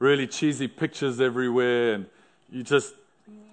really 0.00 0.26
cheesy 0.26 0.66
pictures 0.66 1.20
everywhere, 1.20 1.94
and 1.94 2.06
you 2.50 2.64
just, 2.64 2.94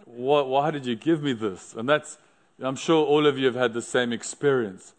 what, 0.06 0.48
why 0.48 0.72
did 0.72 0.88
you 0.88 0.96
give 0.96 1.22
me 1.22 1.34
this? 1.34 1.76
And 1.76 1.88
that's, 1.88 2.18
I'm 2.60 2.76
sure 2.76 3.06
all 3.06 3.28
of 3.28 3.38
you 3.38 3.46
have 3.46 3.56
had 3.56 3.74
the 3.74 3.82
same 3.84 4.12
experience. 4.12 4.94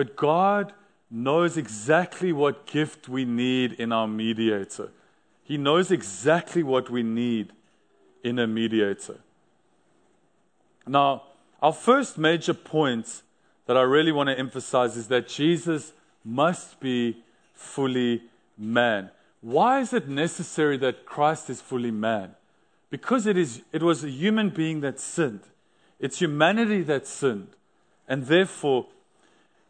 But 0.00 0.16
God 0.16 0.72
knows 1.10 1.58
exactly 1.58 2.32
what 2.32 2.64
gift 2.64 3.06
we 3.06 3.26
need 3.26 3.74
in 3.74 3.92
our 3.92 4.08
mediator. 4.08 4.88
He 5.44 5.58
knows 5.58 5.90
exactly 5.90 6.62
what 6.62 6.88
we 6.88 7.02
need 7.02 7.52
in 8.24 8.38
a 8.38 8.46
mediator. 8.46 9.18
Now, 10.86 11.24
our 11.60 11.74
first 11.74 12.16
major 12.16 12.54
point 12.54 13.20
that 13.66 13.76
I 13.76 13.82
really 13.82 14.10
want 14.10 14.30
to 14.30 14.38
emphasize 14.38 14.96
is 14.96 15.08
that 15.08 15.28
Jesus 15.28 15.92
must 16.24 16.80
be 16.80 17.22
fully 17.52 18.22
man. 18.56 19.10
Why 19.42 19.80
is 19.80 19.92
it 19.92 20.08
necessary 20.08 20.78
that 20.78 21.04
Christ 21.04 21.50
is 21.50 21.60
fully 21.60 21.90
man? 21.90 22.36
Because 22.88 23.26
it, 23.26 23.36
is, 23.36 23.60
it 23.70 23.82
was 23.82 24.02
a 24.02 24.08
human 24.08 24.48
being 24.48 24.80
that 24.80 24.98
sinned. 24.98 25.42
It's 25.98 26.20
humanity 26.20 26.80
that 26.84 27.06
sinned. 27.06 27.48
And 28.08 28.24
therefore, 28.24 28.86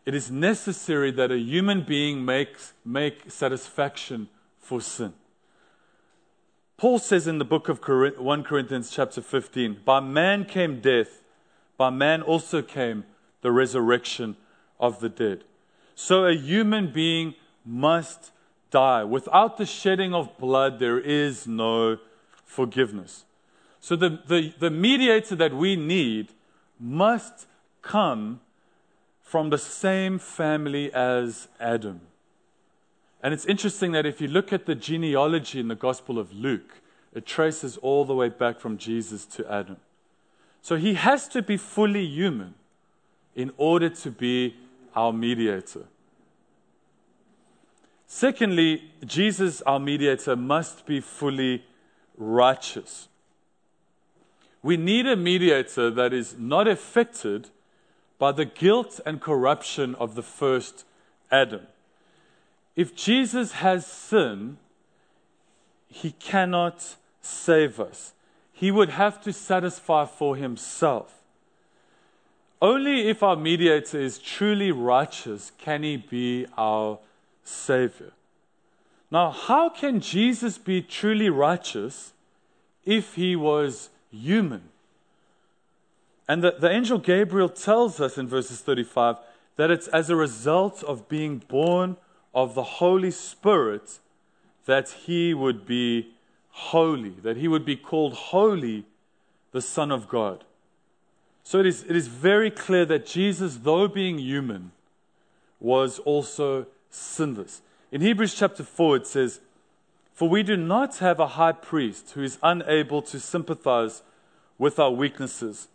it 0.06 0.14
is 0.14 0.30
necessary 0.30 1.10
that 1.12 1.30
a 1.30 1.38
human 1.38 1.82
being 1.82 2.24
makes, 2.24 2.72
make 2.84 3.30
satisfaction 3.30 4.28
for 4.58 4.80
sin. 4.80 5.12
Paul 6.76 6.98
says 6.98 7.26
in 7.26 7.38
the 7.38 7.44
book 7.44 7.68
of 7.68 7.86
1 7.86 8.42
Corinthians, 8.44 8.90
chapter 8.90 9.20
15, 9.20 9.80
by 9.84 10.00
man 10.00 10.46
came 10.46 10.80
death, 10.80 11.22
by 11.76 11.90
man 11.90 12.22
also 12.22 12.62
came 12.62 13.04
the 13.42 13.52
resurrection 13.52 14.36
of 14.78 15.00
the 15.00 15.10
dead. 15.10 15.44
So 15.94 16.24
a 16.24 16.34
human 16.34 16.90
being 16.90 17.34
must 17.64 18.32
die. 18.70 19.04
Without 19.04 19.58
the 19.58 19.66
shedding 19.66 20.14
of 20.14 20.38
blood, 20.38 20.78
there 20.78 20.98
is 20.98 21.46
no 21.46 21.98
forgiveness. 22.44 23.24
So 23.80 23.96
the, 23.96 24.20
the, 24.26 24.54
the 24.58 24.70
mediator 24.70 25.36
that 25.36 25.54
we 25.54 25.76
need 25.76 26.32
must 26.78 27.46
come 27.82 28.40
from 29.30 29.50
the 29.50 29.58
same 29.58 30.18
family 30.18 30.92
as 30.92 31.46
Adam. 31.60 32.00
And 33.22 33.32
it's 33.32 33.46
interesting 33.46 33.92
that 33.92 34.04
if 34.04 34.20
you 34.20 34.26
look 34.26 34.52
at 34.52 34.66
the 34.66 34.74
genealogy 34.74 35.60
in 35.60 35.68
the 35.68 35.76
Gospel 35.76 36.18
of 36.18 36.32
Luke, 36.32 36.82
it 37.14 37.26
traces 37.26 37.76
all 37.76 38.04
the 38.04 38.12
way 38.12 38.28
back 38.28 38.58
from 38.58 38.76
Jesus 38.76 39.24
to 39.26 39.48
Adam. 39.48 39.76
So 40.62 40.74
he 40.74 40.94
has 40.94 41.28
to 41.28 41.42
be 41.42 41.56
fully 41.56 42.04
human 42.04 42.54
in 43.36 43.52
order 43.56 43.88
to 43.88 44.10
be 44.10 44.56
our 44.96 45.12
mediator. 45.12 45.84
Secondly, 48.08 48.90
Jesus, 49.06 49.62
our 49.62 49.78
mediator, 49.78 50.34
must 50.34 50.86
be 50.86 51.00
fully 51.00 51.62
righteous. 52.16 53.06
We 54.60 54.76
need 54.76 55.06
a 55.06 55.14
mediator 55.14 55.88
that 55.88 56.12
is 56.12 56.34
not 56.36 56.66
affected 56.66 57.50
by 58.20 58.30
the 58.30 58.44
guilt 58.44 59.00
and 59.06 59.18
corruption 59.18 59.94
of 59.94 60.14
the 60.14 60.22
first 60.22 60.84
Adam. 61.32 61.62
If 62.76 62.94
Jesus 62.94 63.52
has 63.52 63.86
sin, 63.86 64.58
he 65.88 66.12
cannot 66.12 66.96
save 67.22 67.80
us. 67.80 68.12
He 68.52 68.70
would 68.70 68.90
have 68.90 69.22
to 69.22 69.32
satisfy 69.32 70.04
for 70.04 70.36
himself. 70.36 71.14
Only 72.60 73.08
if 73.08 73.22
our 73.22 73.36
mediator 73.36 73.98
is 73.98 74.18
truly 74.18 74.70
righteous 74.70 75.50
can 75.56 75.82
he 75.82 75.96
be 75.96 76.46
our 76.58 76.98
Savior. 77.42 78.12
Now, 79.10 79.30
how 79.30 79.70
can 79.70 80.00
Jesus 80.00 80.58
be 80.58 80.82
truly 80.82 81.30
righteous 81.30 82.12
if 82.84 83.14
he 83.14 83.34
was 83.34 83.88
human? 84.10 84.69
And 86.30 86.44
the, 86.44 86.52
the 86.52 86.70
angel 86.70 86.98
Gabriel 86.98 87.48
tells 87.48 88.00
us 88.00 88.16
in 88.16 88.28
verses 88.28 88.60
35 88.60 89.16
that 89.56 89.68
it's 89.68 89.88
as 89.88 90.10
a 90.10 90.14
result 90.14 90.84
of 90.84 91.08
being 91.08 91.38
born 91.38 91.96
of 92.32 92.54
the 92.54 92.62
Holy 92.62 93.10
Spirit 93.10 93.98
that 94.64 94.90
he 94.90 95.34
would 95.34 95.66
be 95.66 96.12
holy, 96.50 97.16
that 97.24 97.36
he 97.36 97.48
would 97.48 97.64
be 97.64 97.74
called 97.74 98.14
holy, 98.14 98.84
the 99.50 99.60
Son 99.60 99.90
of 99.90 100.08
God. 100.08 100.44
So 101.42 101.58
it 101.58 101.66
is, 101.66 101.82
it 101.88 101.96
is 101.96 102.06
very 102.06 102.52
clear 102.52 102.84
that 102.84 103.06
Jesus, 103.06 103.56
though 103.56 103.88
being 103.88 104.20
human, 104.20 104.70
was 105.58 105.98
also 105.98 106.66
sinless. 106.90 107.60
In 107.90 108.02
Hebrews 108.02 108.36
chapter 108.36 108.62
4, 108.62 108.98
it 108.98 109.06
says, 109.08 109.40
For 110.14 110.28
we 110.28 110.44
do 110.44 110.56
not 110.56 110.98
have 110.98 111.18
a 111.18 111.26
high 111.26 111.50
priest 111.50 112.12
who 112.12 112.22
is 112.22 112.38
unable 112.40 113.02
to 113.02 113.18
sympathize 113.18 114.02
with 114.58 114.78
our 114.78 114.92
weaknesses, 114.92 115.66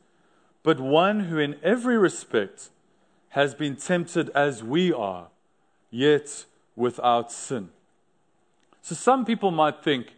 but 0.65 0.79
one 0.79 1.21
who 1.21 1.37
in 1.37 1.57
every 1.61 1.95
respect 1.95 2.69
has 3.29 3.53
been 3.53 3.75
tempted 3.75 4.31
as 4.31 4.63
we 4.63 4.91
are, 4.91 5.27
yet 5.91 6.45
without 6.75 7.31
sin. 7.31 7.69
So 8.81 8.95
some 8.95 9.25
people 9.25 9.51
might 9.51 9.83
think, 9.83 10.13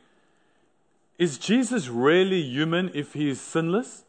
is 1.17 1.37
Jesus 1.37 1.89
really 1.89 2.41
human 2.41 2.91
if 2.93 3.11
he 3.11 3.29
is 3.29 3.41
sinless? 3.41 4.05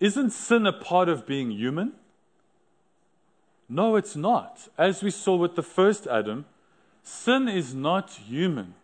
Isn't 0.00 0.30
sin 0.30 0.66
a 0.66 0.72
part 0.72 1.10
of 1.10 1.26
being 1.26 1.50
human? 1.50 1.92
No, 3.68 3.96
it's 3.96 4.16
not. 4.16 4.68
As 4.78 5.02
we 5.02 5.10
saw 5.10 5.36
with 5.36 5.56
the 5.56 5.62
first 5.62 6.06
Adam, 6.06 6.46
sin 7.02 7.48
is 7.48 7.74
not 7.74 8.10
human. 8.12 8.74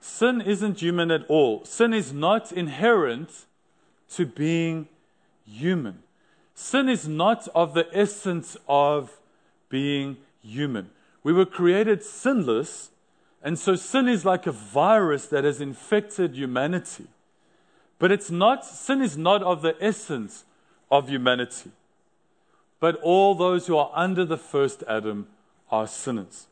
Sin 0.00 0.40
isn't 0.40 0.80
human 0.80 1.10
at 1.10 1.26
all. 1.28 1.64
Sin 1.64 1.92
is 1.92 2.12
not 2.12 2.52
inherent 2.52 3.46
to 4.10 4.24
being 4.24 4.86
human. 5.44 6.01
Sin 6.54 6.88
is 6.88 7.08
not 7.08 7.48
of 7.54 7.74
the 7.74 7.88
essence 7.92 8.56
of 8.68 9.18
being 9.68 10.18
human. 10.42 10.90
We 11.22 11.32
were 11.32 11.46
created 11.46 12.04
sinless, 12.04 12.90
and 13.42 13.58
so 13.58 13.74
sin 13.74 14.08
is 14.08 14.24
like 14.24 14.46
a 14.46 14.52
virus 14.52 15.26
that 15.26 15.44
has 15.44 15.60
infected 15.60 16.34
humanity. 16.34 17.06
But 17.98 18.12
it's 18.12 18.30
not, 18.30 18.66
sin 18.66 19.00
is 19.00 19.16
not 19.16 19.42
of 19.42 19.62
the 19.62 19.76
essence 19.80 20.44
of 20.90 21.08
humanity. 21.08 21.70
But 22.80 22.96
all 23.02 23.34
those 23.34 23.68
who 23.68 23.76
are 23.76 23.90
under 23.94 24.24
the 24.24 24.36
first 24.36 24.82
Adam 24.88 25.28
are 25.70 25.86
sinners. 25.86 26.48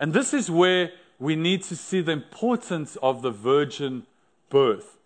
And 0.00 0.14
this 0.14 0.32
is 0.32 0.50
where 0.50 0.92
we 1.18 1.36
need 1.36 1.62
to 1.64 1.76
see 1.76 2.00
the 2.00 2.12
importance 2.12 2.96
of 3.02 3.20
the 3.20 3.30
virgin 3.30 4.06
birth. 4.48 4.96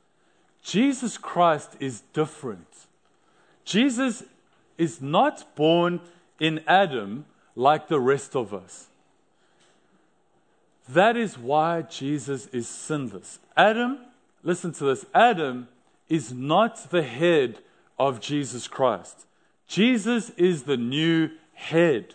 Jesus 0.62 1.18
Christ 1.18 1.76
is 1.80 2.02
different. 2.12 2.86
Jesus 3.64 4.24
is 4.76 5.00
not 5.00 5.54
born 5.54 6.00
in 6.38 6.60
Adam 6.66 7.24
like 7.56 7.88
the 7.88 8.00
rest 8.00 8.34
of 8.34 8.52
us. 8.52 8.88
That 10.88 11.16
is 11.16 11.38
why 11.38 11.82
Jesus 11.82 12.46
is 12.48 12.68
sinless. 12.68 13.38
Adam, 13.56 13.98
listen 14.42 14.72
to 14.72 14.84
this 14.84 15.06
Adam 15.14 15.68
is 16.08 16.32
not 16.32 16.90
the 16.90 17.02
head 17.02 17.58
of 17.98 18.20
Jesus 18.20 18.68
Christ. 18.68 19.26
Jesus 19.66 20.30
is 20.30 20.64
the 20.64 20.76
new 20.76 21.30
head. 21.54 22.14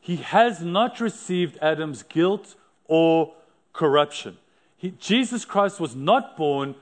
He 0.00 0.16
has 0.16 0.60
not 0.60 1.00
received 1.00 1.58
Adam's 1.62 2.02
guilt 2.02 2.56
or 2.86 3.34
corruption. 3.72 4.38
He, 4.76 4.90
Jesus 4.92 5.44
Christ 5.44 5.78
was 5.78 5.94
not 5.94 6.36
born 6.36 6.74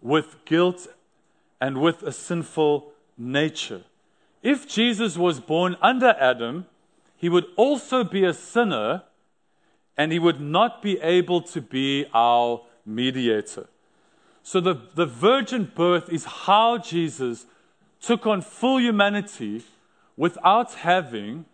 with 0.00 0.44
guilt 0.44 0.86
and 1.60 1.80
with 1.80 2.02
a 2.02 2.12
sinful 2.12 2.92
nature. 3.22 3.82
If 4.42 4.68
Jesus 4.68 5.16
was 5.16 5.40
born 5.40 5.76
under 5.80 6.16
Adam, 6.18 6.66
he 7.16 7.28
would 7.28 7.46
also 7.56 8.02
be 8.02 8.24
a 8.24 8.34
sinner 8.34 9.02
and 9.96 10.10
he 10.10 10.18
would 10.18 10.40
not 10.40 10.82
be 10.82 10.98
able 11.00 11.42
to 11.42 11.60
be 11.60 12.06
our 12.12 12.62
mediator. 12.84 13.68
So 14.42 14.60
the, 14.60 14.80
the 14.94 15.06
virgin 15.06 15.70
birth 15.74 16.08
is 16.08 16.24
how 16.24 16.78
Jesus 16.78 17.46
took 18.00 18.26
on 18.26 18.42
full 18.42 18.80
humanity 18.80 19.62
without 20.16 20.74
having 20.74 21.44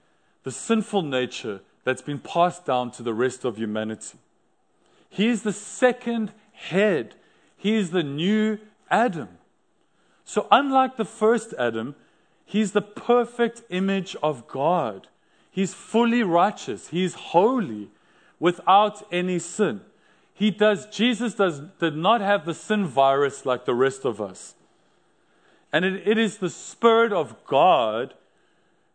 the 0.45 0.51
sinful 0.51 1.03
nature 1.03 1.61
that's 1.85 2.01
been 2.03 2.19
passed 2.19 2.65
down 2.65 2.91
to 2.93 3.03
the 3.03 3.13
rest 3.13 3.45
of 3.45 3.59
humanity. 3.59 4.19
He 5.11 5.29
is 5.29 5.43
the 5.43 5.53
second 5.53 6.33
head. 6.53 7.15
He 7.57 7.75
is 7.75 7.91
the 7.91 8.03
new 8.03 8.59
Adam. 8.91 9.38
So, 10.29 10.47
unlike 10.51 10.99
the 10.99 11.07
first 11.07 11.55
Adam, 11.59 11.95
he's 12.45 12.73
the 12.73 12.83
perfect 12.83 13.63
image 13.71 14.15
of 14.23 14.47
God. 14.47 15.09
He's 15.51 15.73
fully 15.73 16.23
righteous. 16.23 16.89
He's 16.89 17.15
holy 17.15 17.89
without 18.39 19.03
any 19.11 19.39
sin. 19.39 19.81
He 20.35 20.51
does, 20.51 20.85
Jesus 20.89 21.33
does, 21.33 21.61
did 21.81 21.97
not 21.97 22.21
have 22.21 22.45
the 22.45 22.53
sin 22.53 22.85
virus 22.85 23.47
like 23.47 23.65
the 23.65 23.75
rest 23.75 24.05
of 24.05 24.21
us. 24.21 24.55
And 25.73 25.87
it, 25.87 26.07
it 26.07 26.19
is 26.19 26.37
the 26.37 26.51
Spirit 26.51 27.15
of 27.15 27.35
God 27.47 28.13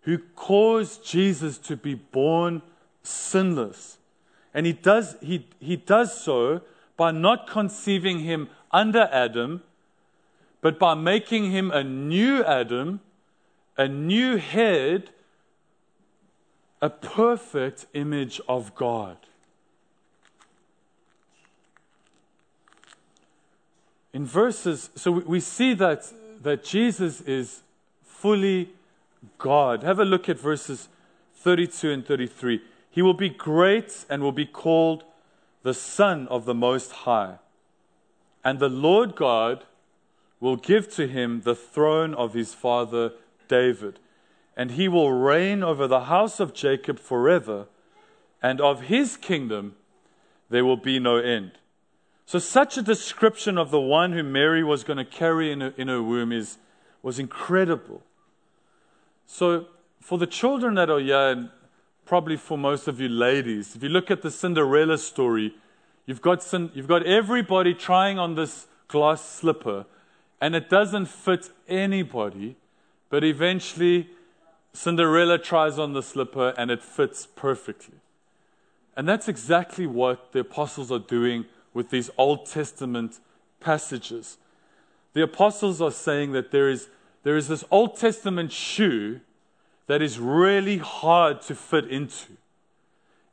who 0.02 0.19
caused 0.36 1.04
Jesus 1.04 1.58
to 1.58 1.76
be 1.76 1.96
born 1.96 2.62
sinless. 3.02 3.98
And 4.54 4.67
he 4.67 4.74
does, 4.74 5.15
he, 5.19 5.48
he 5.60 5.78
does 5.78 6.15
so 6.15 6.62
by 6.96 7.10
not 7.10 7.48
conceiving 7.48 8.19
him 8.19 8.50
under 8.72 9.10
Adam, 9.12 9.63
but 10.63 10.80
by 10.80 10.93
making 10.93 11.52
him 11.52 11.69
a 11.71 11.84
new 11.84 12.41
Adam, 12.41 13.02
a 13.78 13.86
new 13.86 14.38
head, 14.38 15.10
a 16.82 16.89
perfect 16.89 17.86
image 17.93 18.39
of 18.47 18.73
God. 18.73 19.17
In 24.13 24.26
verses, 24.26 24.89
so 24.95 25.12
we 25.12 25.41
see 25.41 25.73
that, 25.73 26.06
that 26.41 26.63
Jesus 26.63 27.19
is 27.19 27.63
fully 28.06 28.69
God. 29.38 29.84
Have 29.84 29.99
a 29.99 30.06
look 30.06 30.30
at 30.30 30.39
verses 30.39 30.88
32 31.36 31.91
and 31.91 32.06
33. 32.06 32.62
He 32.89 33.02
will 33.02 33.13
be 33.13 33.28
great 33.28 34.06
and 34.10 34.23
will 34.23 34.32
be 34.32 34.45
called 34.45 35.04
the 35.63 35.73
Son 35.73 36.26
of 36.30 36.45
the 36.45 36.54
Most 36.54 36.91
High. 36.91 37.39
And 38.45 38.60
the 38.60 38.69
Lord 38.69 39.17
God 39.17 39.65
will 40.43 40.58
give 40.58 40.93
to 40.93 41.08
him 41.08 41.39
the 41.45 41.56
throne 41.56 42.13
of 42.13 42.34
his 42.34 42.53
father 42.53 43.13
David. 43.47 43.97
And 44.58 44.71
he 44.71 44.89
will 44.89 45.13
reign 45.13 45.63
over 45.63 45.88
the 45.88 46.01
house 46.01 46.41
of 46.41 46.53
Jacob 46.53 46.99
forever, 46.99 47.67
and 48.41 48.60
of 48.60 48.82
his 48.82 49.15
kingdom 49.15 49.75
there 50.49 50.65
will 50.65 50.75
be 50.75 50.99
no 50.99 51.15
end. 51.15 51.53
So, 52.25 52.39
such 52.39 52.77
a 52.77 52.82
description 52.82 53.58
of 53.58 53.71
the 53.71 53.79
one 53.79 54.12
who 54.12 54.21
Mary 54.21 54.65
was 54.65 54.84
going 54.84 54.97
to 54.97 55.06
carry 55.06 55.49
in 55.49 55.62
her, 55.62 55.73
in 55.77 55.88
her 55.88 56.03
womb 56.03 56.34
is, 56.34 56.58
was 57.01 57.19
incredible. 57.19 58.01
So, 59.25 59.67
for 60.01 60.17
the 60.17 60.27
children 60.27 60.75
that 60.75 60.89
are 60.89 60.99
here, 60.99 61.29
and 61.29 61.51
probably 62.06 62.36
for 62.36 62.58
most 62.58 62.89
of 62.89 62.99
you 62.99 63.08
ladies, 63.08 63.77
if 63.77 63.82
you 63.82 63.88
look 63.88 64.12
at 64.12 64.21
the 64.21 64.29
Cinderella 64.29 64.97
story, 64.97 65.56
you've 66.06 66.21
got, 66.21 66.45
you've 66.73 66.88
got 66.88 67.06
everybody 67.06 67.73
trying 67.73 68.19
on 68.19 68.36
this 68.36 68.67
glass 68.89 69.23
slipper, 69.23 69.86
and 70.41 70.56
it 70.56 70.69
doesn't 70.69 71.08
fit 71.08 71.50
anybody, 71.67 72.56
but 73.10 73.24
eventually 73.24 74.10
Cinderella 74.74 75.38
tries 75.38 75.78
on 75.78 75.93
the 75.93 76.04
slipper 76.04 76.54
and 76.58 76.72
it 76.72 76.84
fits 76.84 77.28
perfectly. 77.36 77.96
And 78.96 79.08
that's 79.08 79.28
exactly 79.28 79.88
what 79.88 80.32
the 80.32 80.39
apostles 80.39 80.91
are 80.91 81.00
doing 81.00 81.46
with 81.74 81.89
these 81.89 82.10
Old 82.17 82.46
Testament 82.46 83.19
passages. 83.60 84.38
The 85.13 85.24
apostles 85.24 85.82
are 85.82 85.91
saying 85.91 86.32
that 86.34 86.52
there 86.52 86.69
is 86.69 86.89
there 87.24 87.38
is 87.38 87.48
this 87.48 87.63
Old 87.72 87.96
Testament 87.98 88.52
shoe 88.52 89.22
that 89.88 90.02
is 90.02 90.19
really 90.19 90.78
hard 90.78 91.41
to 91.43 91.56
fit 91.56 91.86
into. 91.89 92.34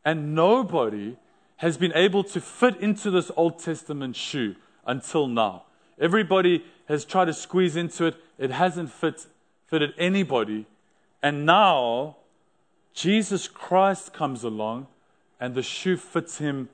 And 0.05 0.35
nobody 0.35 1.17
has 1.57 1.77
been 1.77 1.93
able 1.95 2.25
to 2.25 2.41
fit 2.41 2.77
into 2.77 3.11
this 3.11 3.31
Old 3.37 3.59
Testament 3.59 4.17
shoe 4.17 4.55
until 4.87 5.27
now. 5.27 5.65
Everybody 5.99 6.65
has 6.90 7.05
tried 7.05 7.26
to 7.26 7.33
squeeze 7.33 7.76
into 7.76 8.07
it, 8.07 8.16
it 8.37 8.50
hasn't 8.50 8.90
fit, 8.90 9.26
fitted 9.66 9.94
anybody. 9.96 10.66
And 11.22 11.46
now 11.46 12.16
Jesus 12.93 13.47
Christ 13.47 14.12
comes 14.12 14.43
along 14.43 14.88
and 15.38 15.55
the 15.55 15.62
shoe 15.62 15.97
fits 15.97 16.38
him 16.38 16.68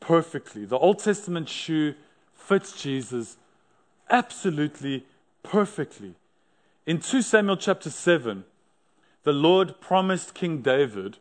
perfectly. 0.00 0.64
The 0.64 0.78
Old 0.78 0.98
Testament 0.98 1.48
shoe 1.48 1.94
fits 2.34 2.82
Jesus 2.82 3.36
absolutely 4.08 5.06
perfectly. 5.44 6.14
In 6.84 6.98
2 6.98 7.22
Samuel 7.22 7.56
chapter 7.56 7.90
7, 7.90 8.44
the 9.22 9.32
Lord 9.32 9.80
promised 9.80 10.34
King 10.34 10.62
David 10.62 11.18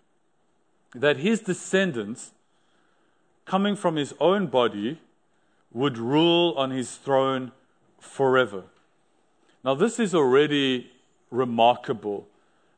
that 0.96 1.18
his 1.18 1.42
descendants, 1.42 2.32
coming 3.46 3.76
from 3.76 3.96
his 3.96 4.16
own 4.20 4.48
body, 4.48 5.00
would 5.72 6.00
rule 6.00 6.56
on 6.58 6.72
his 6.72 6.96
throne 6.96 7.52
forever. 8.00 8.64
Now, 9.64 9.76
this 9.76 10.00
is 10.00 10.16
already 10.16 10.92
remarkable. 11.32 12.28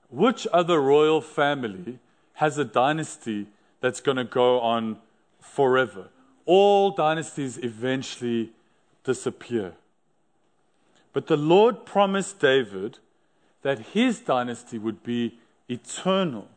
Which 0.09 0.47
other 0.51 0.82
royal 0.82 1.22
family 1.22 1.99
has 2.34 2.57
a 2.57 2.65
dynasty 2.65 3.47
that's 3.80 4.01
going 4.01 4.17
to 4.17 4.24
go 4.24 4.59
on 4.59 4.97
forever? 5.39 6.09
All 6.45 6.91
dynasties 6.91 7.57
eventually 7.57 8.51
disappear. 9.03 9.74
But 11.13 11.28
the 11.28 11.38
Lord 11.38 11.86
promised 11.86 12.39
David 12.39 12.99
that 13.61 13.80
his 13.80 14.19
dynasty 14.19 14.78
would 14.78 15.03
be 15.03 15.38
eternal. 15.69 16.47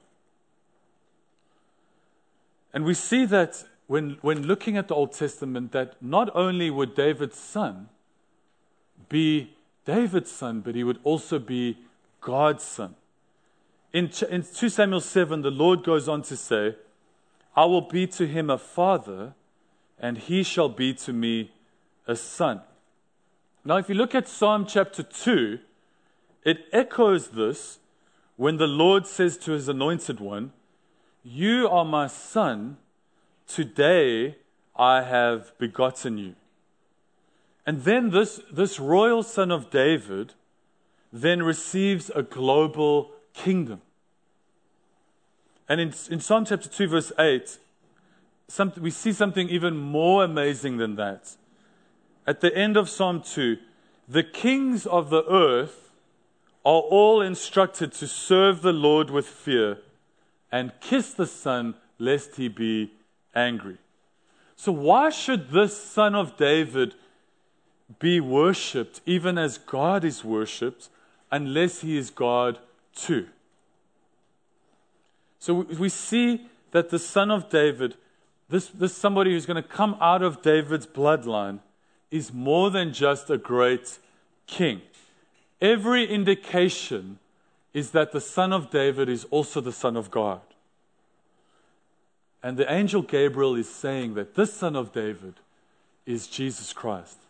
And 2.72 2.84
we 2.84 2.94
see 2.94 3.24
that 3.26 3.64
when, 3.86 4.18
when 4.22 4.46
looking 4.46 4.76
at 4.76 4.88
the 4.88 4.94
Old 4.94 5.12
Testament, 5.12 5.72
that 5.72 6.02
not 6.02 6.30
only 6.34 6.70
would 6.70 6.94
David's 6.94 7.38
son 7.38 7.88
be 9.08 9.54
David's 9.84 10.30
son, 10.30 10.60
but 10.60 10.74
he 10.74 10.84
would 10.84 10.98
also 11.04 11.38
be 11.38 11.78
God's 12.20 12.64
son. 12.64 12.94
In, 13.92 14.10
in 14.30 14.42
2 14.42 14.68
Samuel 14.68 15.00
7, 15.00 15.42
the 15.42 15.50
Lord 15.50 15.84
goes 15.84 16.08
on 16.08 16.22
to 16.22 16.36
say, 16.36 16.74
I 17.56 17.64
will 17.66 17.82
be 17.82 18.06
to 18.08 18.26
him 18.26 18.50
a 18.50 18.58
father, 18.58 19.34
and 19.98 20.18
he 20.18 20.42
shall 20.42 20.68
be 20.68 20.94
to 20.94 21.12
me 21.12 21.52
a 22.06 22.16
son. 22.16 22.62
Now, 23.64 23.76
if 23.76 23.88
you 23.88 23.94
look 23.94 24.14
at 24.14 24.28
Psalm 24.28 24.66
chapter 24.66 25.02
2, 25.02 25.58
it 26.44 26.66
echoes 26.72 27.28
this 27.28 27.78
when 28.36 28.56
the 28.56 28.66
Lord 28.66 29.06
says 29.06 29.36
to 29.38 29.52
his 29.52 29.68
anointed 29.68 30.20
one, 30.20 30.52
You 31.22 31.68
are 31.68 31.84
my 31.84 32.08
son, 32.08 32.78
today 33.46 34.36
I 34.76 35.02
have 35.02 35.56
begotten 35.58 36.18
you. 36.18 36.34
And 37.66 37.82
then 37.84 38.10
this, 38.10 38.40
this 38.52 38.78
royal 38.78 39.22
son 39.22 39.50
of 39.50 39.70
David 39.70 40.34
then 41.12 41.42
receives 41.42 42.10
a 42.14 42.22
global 42.22 43.12
kingdom. 43.32 43.80
And 45.68 45.80
in, 45.80 45.94
in 46.10 46.20
Psalm 46.20 46.44
chapter 46.44 46.68
2, 46.68 46.88
verse 46.88 47.12
8, 47.18 47.58
some, 48.48 48.72
we 48.78 48.90
see 48.90 49.12
something 49.12 49.48
even 49.48 49.76
more 49.76 50.24
amazing 50.24 50.76
than 50.76 50.96
that. 50.96 51.36
At 52.26 52.40
the 52.40 52.54
end 52.54 52.76
of 52.76 52.90
Psalm 52.90 53.22
2, 53.22 53.56
the 54.08 54.22
kings 54.22 54.84
of 54.86 55.08
the 55.08 55.24
earth 55.30 55.92
are 56.64 56.80
all 56.80 57.22
instructed 57.22 57.92
to 57.92 58.06
serve 58.06 58.62
the 58.62 58.72
Lord 58.72 59.10
with 59.10 59.26
fear 59.26 59.78
and 60.52 60.72
kiss 60.80 61.12
the 61.12 61.26
Son, 61.26 61.74
lest 61.98 62.36
he 62.36 62.48
be 62.48 62.92
angry. 63.34 63.78
So, 64.56 64.72
why 64.72 65.10
should 65.10 65.50
this 65.50 65.76
Son 65.76 66.14
of 66.14 66.36
David 66.36 66.94
be 67.98 68.20
worshipped 68.20 69.00
even 69.06 69.38
as 69.38 69.58
God 69.58 70.04
is 70.04 70.24
worshipped 70.24 70.88
unless 71.30 71.80
he 71.80 71.96
is 71.96 72.10
God 72.10 72.58
too? 72.94 73.26
So 75.38 75.66
we 75.78 75.88
see 75.88 76.46
that 76.70 76.88
the 76.88 76.98
son 76.98 77.30
of 77.30 77.50
David, 77.50 77.96
this, 78.48 78.68
this 78.68 78.96
somebody 78.96 79.32
who's 79.32 79.46
going 79.46 79.62
to 79.62 79.68
come 79.68 79.96
out 80.00 80.22
of 80.22 80.42
David's 80.42 80.86
bloodline, 80.86 81.60
is 82.10 82.32
more 82.32 82.70
than 82.70 82.92
just 82.92 83.28
a 83.28 83.36
great 83.36 83.98
king. 84.46 84.80
Every 85.60 86.06
indication 86.06 87.18
is 87.72 87.90
that 87.90 88.12
the 88.12 88.20
son 88.20 88.52
of 88.52 88.70
David 88.70 89.08
is 89.08 89.24
also 89.30 89.60
the 89.60 89.72
son 89.72 89.96
of 89.96 90.10
God. 90.10 90.40
And 92.42 92.56
the 92.56 92.70
angel 92.72 93.02
Gabriel 93.02 93.54
is 93.56 93.68
saying 93.68 94.14
that 94.14 94.34
this 94.34 94.52
son 94.52 94.76
of 94.76 94.92
David 94.92 95.34
is 96.06 96.26
Jesus 96.26 96.72
Christ. 96.72 97.23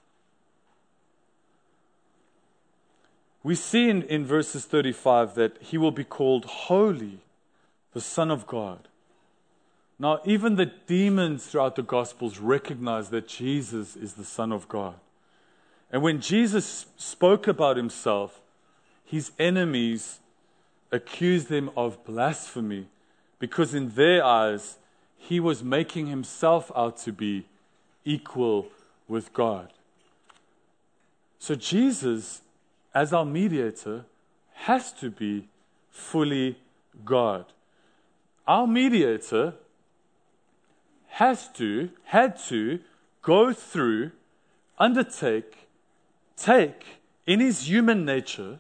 We 3.45 3.55
see 3.55 3.91
in, 3.91 4.03
in 4.05 4.25
verses 4.25 4.65
35 4.65 5.35
that 5.35 5.59
he 5.61 5.79
will 5.79 5.93
be 5.93 6.03
called 6.03 6.47
holy 6.47 7.21
the 7.93 8.01
Son 8.01 8.31
of 8.31 8.47
God. 8.47 8.89
Now, 9.99 10.21
even 10.25 10.57
the 10.57 10.67
demons 10.67 11.47
throughout 11.47 11.77
the 11.77 11.83
Gospels 11.83 12.39
recognize 12.39 13.11
that 13.11 13.29
Jesus 13.29 13.95
is 13.95 14.15
the 14.15 14.25
Son 14.25 14.51
of 14.51 14.67
God. 14.67 14.95
And 15.93 16.03
when 16.03 16.21
Jesus 16.21 16.87
spoke 16.97 17.47
about 17.47 17.77
himself, 17.77 18.41
his 19.05 19.31
enemies 19.39 20.19
accused 20.91 21.49
him 21.49 21.71
of 21.77 22.03
blasphemy 22.05 22.87
because, 23.39 23.75
in 23.75 23.91
their 23.91 24.25
eyes, 24.25 24.79
he 25.17 25.39
was 25.39 25.63
making 25.63 26.07
himself 26.07 26.73
out 26.75 26.97
to 26.99 27.13
be 27.13 27.45
equal 28.05 28.69
with 29.07 29.33
God. 29.33 29.69
So, 31.39 31.55
Jesus, 31.55 32.41
as 32.95 33.13
our 33.13 33.25
mediator, 33.25 34.05
has 34.53 34.93
to 34.93 35.11
be 35.11 35.49
fully 35.91 36.59
God 37.05 37.47
our 38.47 38.67
mediator 38.67 39.55
has 41.09 41.49
to, 41.53 41.91
had 42.05 42.39
to 42.49 42.81
go 43.23 43.53
through, 43.53 44.11
undertake, 44.79 45.69
take 46.37 47.01
in 47.27 47.41
his 47.41 47.69
human 47.69 48.05
nature 48.05 48.59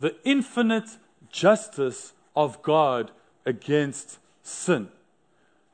the 0.00 0.14
infinite 0.24 0.90
justice 1.30 2.12
of 2.36 2.62
God 2.62 3.10
against 3.44 4.18
sin. 4.42 4.88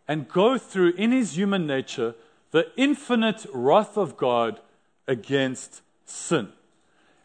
And 0.06 0.28
go 0.28 0.58
through 0.58 0.92
in 0.92 1.12
his 1.12 1.36
human 1.36 1.66
nature 1.66 2.14
the 2.50 2.70
infinite 2.76 3.46
wrath 3.52 3.96
of 3.96 4.16
God 4.16 4.60
against 5.06 5.82
sin. 6.04 6.52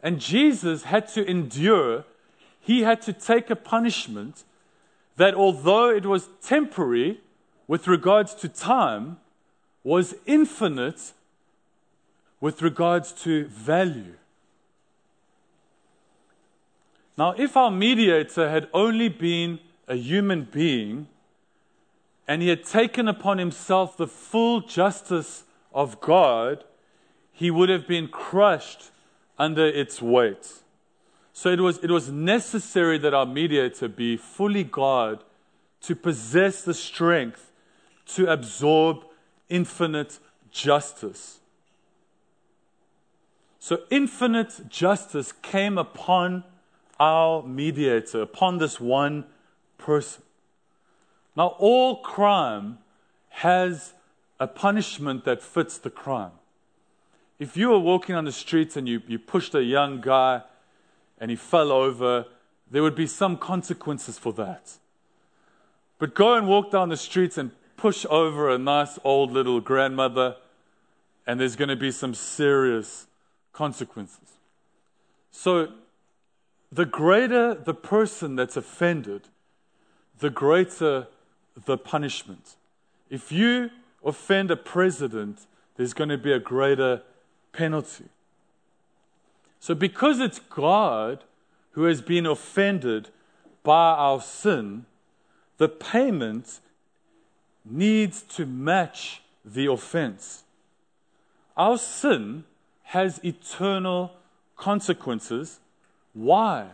And 0.02 0.20
Jesus 0.20 0.84
had 0.84 1.08
to 1.10 1.30
endure, 1.30 2.06
he 2.60 2.82
had 2.82 3.02
to 3.04 3.14
take 3.14 3.50
a 3.50 3.56
punishment 3.56 4.44
that 5.18 5.34
although 5.34 5.90
it 5.90 6.06
was 6.06 6.30
temporary 6.42 7.20
with 7.68 7.88
regards 7.88 8.34
to 8.36 8.48
time, 8.48 9.18
was 9.84 10.16
infinite 10.26 11.14
with 12.40 12.62
regards 12.62 13.12
to 13.12 13.46
value. 13.48 14.14
Now, 17.18 17.34
if 17.38 17.58
our 17.58 17.70
mediator 17.70 18.50
had 18.50 18.70
only 18.74 19.10
been 19.10 19.60
a 19.90 19.96
human 19.96 20.46
being 20.46 21.08
and 22.28 22.42
he 22.42 22.48
had 22.48 22.64
taken 22.64 23.10
upon 23.10 23.40
himself 23.40 23.98
the 23.98 24.08
full 24.08 24.62
justice 24.62 25.44
of 25.74 26.00
God, 26.00 26.64
he 27.34 27.52
would 27.52 27.68
have 27.68 27.88
been 27.88 28.08
crushed 28.08 28.92
under 29.40 29.66
its 29.66 30.02
weight. 30.02 30.62
So 31.32 31.50
it 31.50 31.62
was, 31.62 31.78
it 31.80 31.90
was 31.90 32.10
necessary 32.10 32.98
that 32.98 33.14
our 33.14 33.26
mediator 33.26 33.88
be 33.88 34.18
fully 34.18 34.66
God 34.66 35.24
to 35.82 35.96
possess 35.96 36.62
the 36.64 36.74
strength 36.74 37.52
to 38.08 38.28
absorb 38.28 39.06
infinite 39.48 40.20
justice. 40.52 41.40
So 43.60 43.84
infinite 43.90 44.70
justice 44.70 45.32
came 45.32 45.78
upon 45.78 46.44
our 47.00 47.44
mediator, 47.44 48.22
upon 48.22 48.58
this 48.58 48.80
one 48.80 49.26
person. 49.78 50.24
Now, 51.36 51.56
all 51.60 52.02
crime 52.02 52.80
has 53.30 53.94
a 54.40 54.48
punishment 54.48 55.24
that 55.26 55.42
fits 55.42 55.78
the 55.78 55.90
crime. 55.90 56.32
If 57.40 57.56
you 57.56 57.70
were 57.70 57.80
walking 57.80 58.16
on 58.16 58.26
the 58.26 58.34
streets 58.34 58.76
and 58.76 58.88
you, 58.88 59.02
you 59.08 59.18
pushed 59.18 59.56
a 59.56 59.64
young 59.64 60.02
guy 60.02 60.42
and 61.20 61.32
he 61.32 61.38
fell 61.38 61.72
over, 61.72 62.26
there 62.70 62.84
would 62.84 62.96
be 62.96 63.08
some 63.08 63.38
consequences 63.38 64.20
for 64.20 64.34
that. 64.34 64.74
But 65.98 66.14
go 66.14 66.34
and 66.36 66.48
walk 66.48 66.72
down 66.72 66.90
the 66.90 66.98
streets 66.98 67.38
and 67.38 67.52
push 67.78 68.06
over 68.10 68.50
a 68.50 68.58
nice 68.58 69.00
old 69.04 69.32
little 69.32 69.62
grandmother, 69.62 70.36
and 71.26 71.40
there's 71.40 71.56
going 71.56 71.70
to 71.70 71.76
be 71.76 71.92
some 71.92 72.14
serious 72.14 73.08
consequences. 73.54 74.38
So, 75.32 75.70
the 76.72 76.86
greater 76.86 77.56
the 77.56 77.74
person 77.74 78.36
that's 78.36 78.56
offended, 78.56 79.30
the 80.20 80.30
greater 80.30 81.08
the 81.66 81.78
punishment. 81.78 82.56
If 83.10 83.32
you 83.32 83.72
offend 84.06 84.52
a 84.52 84.56
president, 84.56 85.48
there's 85.78 85.94
going 85.94 86.10
to 86.10 86.18
be 86.18 86.32
a 86.32 86.40
greater 86.40 87.02
penalty. 87.52 88.06
So, 89.60 89.76
because 89.76 90.20
it's 90.20 90.40
God 90.40 91.24
who 91.72 91.84
has 91.84 92.02
been 92.02 92.26
offended 92.26 93.10
by 93.64 93.92
our 93.92 94.22
sin, 94.22 94.86
the 95.58 95.70
payment 95.70 96.60
needs 97.66 98.22
to 98.22 98.46
match 98.46 99.22
the 99.44 99.66
offense. 99.68 100.44
Our 101.58 101.78
sin 101.78 102.46
has 102.84 103.20
eternal 103.24 104.14
consequences. 104.56 105.60
Why? 106.14 106.70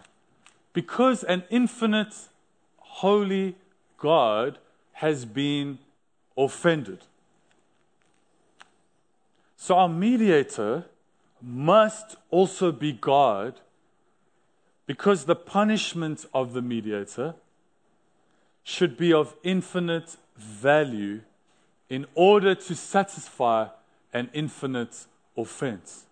Because 0.74 1.24
an 1.24 1.44
infinite, 1.50 2.14
holy 2.78 3.56
God 3.98 4.60
has 4.94 5.26
been 5.26 5.80
offended. 6.38 7.00
So, 9.66 9.78
our 9.78 9.90
mediator 9.90 10.86
must 11.42 12.18
also 12.30 12.72
be 12.72 12.92
God 12.92 13.62
because 14.86 15.26
the 15.26 15.36
punishment 15.36 16.24
of 16.36 16.54
the 16.54 16.62
mediator 16.62 17.34
should 18.64 18.96
be 18.96 19.12
of 19.12 19.36
infinite 19.42 20.18
value 20.38 21.22
in 21.90 22.06
order 22.14 22.54
to 22.54 22.76
satisfy 22.76 23.70
an 24.14 24.30
infinite 24.34 25.08
offense. 25.36 26.06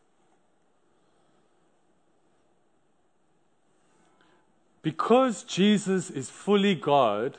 because 4.81 5.43
Jesus 5.43 6.09
is 6.09 6.29
fully 6.29 6.75
God, 6.75 7.37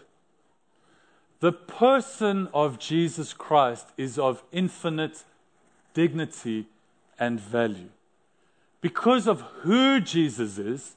the 1.41 1.53
person 1.53 2.49
of 2.55 2.79
Jesus 2.79 3.35
Christ 3.35 3.89
is 3.99 4.19
of 4.19 4.43
infinite 4.51 5.25
dignity 5.95 6.67
and 7.19 7.41
value. 7.41 7.89
Because 8.81 9.27
of 9.27 9.41
who 9.63 10.01
Jesus 10.01 10.59
is, 10.59 10.97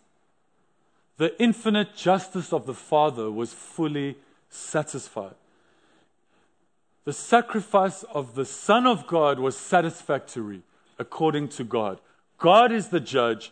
the 1.18 1.40
infinite 1.42 1.96
justice 1.96 2.52
of 2.52 2.66
the 2.66 2.74
Father 2.74 3.32
was 3.32 3.54
fully 3.54 4.18
satisfied. 4.50 5.36
The 7.06 7.14
sacrifice 7.14 8.04
of 8.04 8.36
the 8.36 8.46
Son 8.46 8.86
of 8.86 9.08
God 9.08 9.40
was 9.40 9.56
satisfactory 9.56 10.62
according 11.00 11.48
to 11.50 11.64
God. 11.64 12.00
God 12.38 12.72
is 12.72 12.90
the 12.90 13.00
judge, 13.00 13.52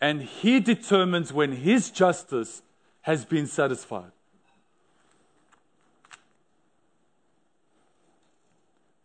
and 0.00 0.22
He 0.22 0.60
determines 0.60 1.32
when 1.32 1.52
His 1.52 1.90
justice 1.90 2.62
has 3.02 3.24
been 3.24 3.46
satisfied. 3.46 4.12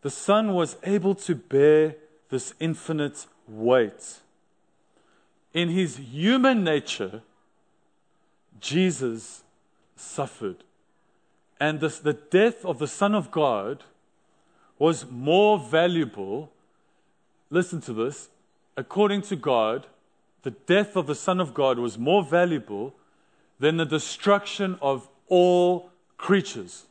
The 0.02 0.10
Son 0.10 0.54
was 0.54 0.78
able 0.84 1.16
to 1.16 1.36
bear 1.36 1.95
this 2.30 2.54
infinite 2.60 3.26
weight. 3.47 4.20
In 5.54 5.70
His 5.70 5.97
human 5.97 6.64
nature, 6.64 7.22
Jesus 8.60 9.43
suffered. 9.95 10.64
And 11.60 11.82
this, 11.82 12.00
the 12.00 12.14
death 12.14 12.64
of 12.64 12.80
the 12.80 12.88
Son 12.88 13.14
of 13.14 13.32
God 13.32 13.84
was 14.78 15.06
more 15.10 15.60
valuable. 15.60 16.52
Listen 17.50 17.82
to 17.82 17.93
this. 17.93 18.30
According 18.78 19.24
to 19.24 19.36
God, 19.36 19.88
the 20.43 20.52
death 20.52 20.95
of 20.95 21.08
the 21.08 21.16
Son 21.16 21.41
of 21.41 21.54
God 21.54 21.78
was 21.80 21.97
more 21.97 22.24
valuable 22.24 22.95
than 23.60 23.76
the 23.76 23.86
destruction 23.86 24.78
of 24.82 25.10
all 25.28 25.91
creatures. 26.18 26.86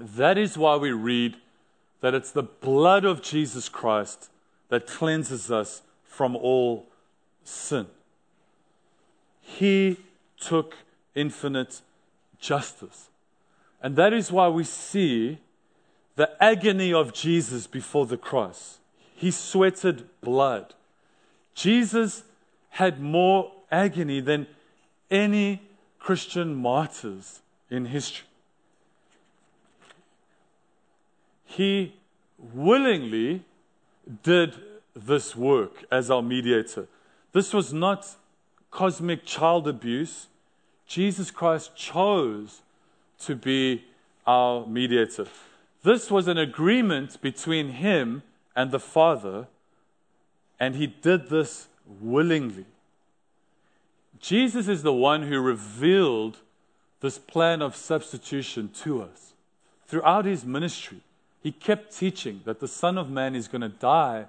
That 0.00 0.38
is 0.38 0.56
why 0.56 0.76
we 0.76 0.92
read 0.92 1.36
that 2.00 2.14
it's 2.14 2.30
the 2.30 2.42
blood 2.42 3.04
of 3.04 3.22
Jesus 3.22 3.68
Christ 3.68 4.30
that 4.70 4.86
cleanses 4.86 5.50
us 5.50 5.82
from 6.04 6.34
all 6.34 6.86
sin. 7.44 7.86
He 9.42 9.98
took 10.40 10.74
infinite 11.14 11.82
justice. 12.38 13.08
And 13.82 13.96
that 13.96 14.12
is 14.12 14.32
why 14.32 14.48
we 14.48 14.64
see 14.64 15.38
the 16.16 16.30
agony 16.42 16.92
of 16.92 17.12
Jesus 17.12 17.66
before 17.66 18.06
the 18.06 18.16
cross. 18.16 18.78
He 19.14 19.30
sweated 19.30 20.08
blood. 20.22 20.74
Jesus 21.54 22.22
had 22.70 23.00
more 23.00 23.52
agony 23.70 24.20
than 24.20 24.46
any 25.10 25.60
Christian 25.98 26.54
martyrs 26.54 27.40
in 27.68 27.86
history. 27.86 28.26
He 31.50 31.94
willingly 32.54 33.42
did 34.22 34.54
this 34.94 35.34
work 35.34 35.84
as 35.90 36.08
our 36.08 36.22
mediator. 36.22 36.86
This 37.32 37.52
was 37.52 37.72
not 37.72 38.06
cosmic 38.70 39.24
child 39.26 39.66
abuse. 39.66 40.28
Jesus 40.86 41.32
Christ 41.32 41.74
chose 41.74 42.62
to 43.20 43.34
be 43.34 43.84
our 44.28 44.64
mediator. 44.64 45.26
This 45.82 46.08
was 46.08 46.28
an 46.28 46.38
agreement 46.38 47.20
between 47.20 47.70
him 47.70 48.22
and 48.54 48.70
the 48.70 48.78
Father, 48.78 49.48
and 50.60 50.76
he 50.76 50.86
did 50.86 51.30
this 51.30 51.66
willingly. 52.00 52.66
Jesus 54.20 54.68
is 54.68 54.84
the 54.84 54.92
one 54.92 55.24
who 55.24 55.40
revealed 55.40 56.38
this 57.00 57.18
plan 57.18 57.60
of 57.60 57.74
substitution 57.74 58.70
to 58.82 59.02
us. 59.02 59.32
Throughout 59.88 60.26
his 60.26 60.44
ministry, 60.44 61.00
he 61.42 61.52
kept 61.52 61.96
teaching 61.96 62.42
that 62.44 62.60
the 62.60 62.68
Son 62.68 62.98
of 62.98 63.10
Man 63.10 63.34
is 63.34 63.48
going 63.48 63.62
to 63.62 63.68
die 63.68 64.26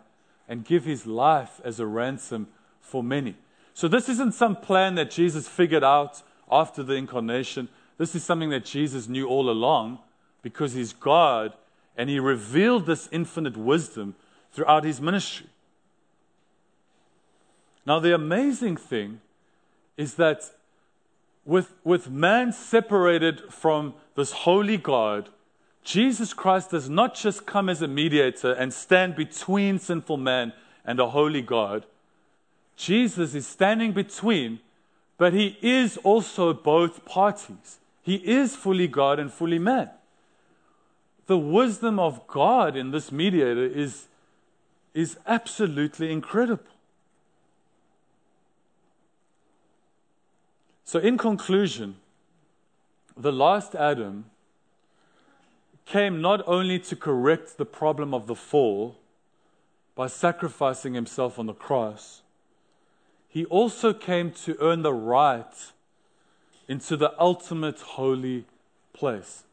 and 0.47 0.65
give 0.65 0.85
his 0.85 1.05
life 1.05 1.59
as 1.63 1.79
a 1.79 1.85
ransom 1.85 2.47
for 2.79 3.03
many. 3.03 3.35
So, 3.73 3.87
this 3.87 4.09
isn't 4.09 4.33
some 4.33 4.55
plan 4.55 4.95
that 4.95 5.11
Jesus 5.11 5.47
figured 5.47 5.83
out 5.83 6.21
after 6.51 6.83
the 6.83 6.93
incarnation. 6.93 7.69
This 7.97 8.15
is 8.15 8.23
something 8.23 8.49
that 8.49 8.65
Jesus 8.65 9.07
knew 9.07 9.27
all 9.27 9.49
along 9.49 9.99
because 10.41 10.73
he's 10.73 10.93
God 10.93 11.53
and 11.95 12.09
he 12.09 12.19
revealed 12.19 12.85
this 12.85 13.07
infinite 13.11 13.55
wisdom 13.55 14.15
throughout 14.51 14.83
his 14.83 14.99
ministry. 14.99 15.47
Now, 17.85 17.99
the 17.99 18.13
amazing 18.13 18.77
thing 18.77 19.21
is 19.97 20.15
that 20.15 20.51
with, 21.45 21.73
with 21.83 22.09
man 22.09 22.53
separated 22.53 23.41
from 23.51 23.93
this 24.15 24.31
holy 24.31 24.77
God, 24.77 25.29
Jesus 25.83 26.33
Christ 26.33 26.71
does 26.71 26.89
not 26.89 27.15
just 27.15 27.45
come 27.45 27.67
as 27.67 27.81
a 27.81 27.87
mediator 27.87 28.53
and 28.53 28.73
stand 28.73 29.15
between 29.15 29.79
sinful 29.79 30.17
man 30.17 30.53
and 30.85 30.99
a 30.99 31.09
holy 31.09 31.41
God. 31.41 31.85
Jesus 32.75 33.35
is 33.35 33.47
standing 33.47 33.91
between, 33.91 34.59
but 35.17 35.33
he 35.33 35.57
is 35.61 35.97
also 35.97 36.53
both 36.53 37.05
parties. 37.05 37.79
He 38.03 38.15
is 38.15 38.55
fully 38.55 38.87
God 38.87 39.19
and 39.19 39.31
fully 39.31 39.59
man. 39.59 39.89
The 41.27 41.37
wisdom 41.37 41.99
of 41.99 42.25
God 42.27 42.75
in 42.75 42.91
this 42.91 43.11
mediator 43.11 43.65
is, 43.65 44.07
is 44.93 45.17
absolutely 45.27 46.11
incredible. 46.11 46.65
So, 50.83 50.99
in 50.99 51.17
conclusion, 51.17 51.95
the 53.15 53.31
last 53.31 53.75
Adam 53.75 54.25
came 55.85 56.21
not 56.21 56.41
only 56.47 56.79
to 56.79 56.95
correct 56.95 57.57
the 57.57 57.65
problem 57.65 58.13
of 58.13 58.27
the 58.27 58.35
fall 58.35 58.97
by 59.95 60.07
sacrificing 60.07 60.93
himself 60.93 61.37
on 61.37 61.47
the 61.47 61.53
cross, 61.53 62.21
he 63.27 63.45
also 63.45 63.93
came 63.93 64.31
to 64.31 64.57
earn 64.59 64.81
the 64.81 64.93
right 64.93 65.71
into 66.67 66.97
the 66.97 67.13
ultimate 67.19 67.79
holy 67.81 68.45
place. 68.93 69.43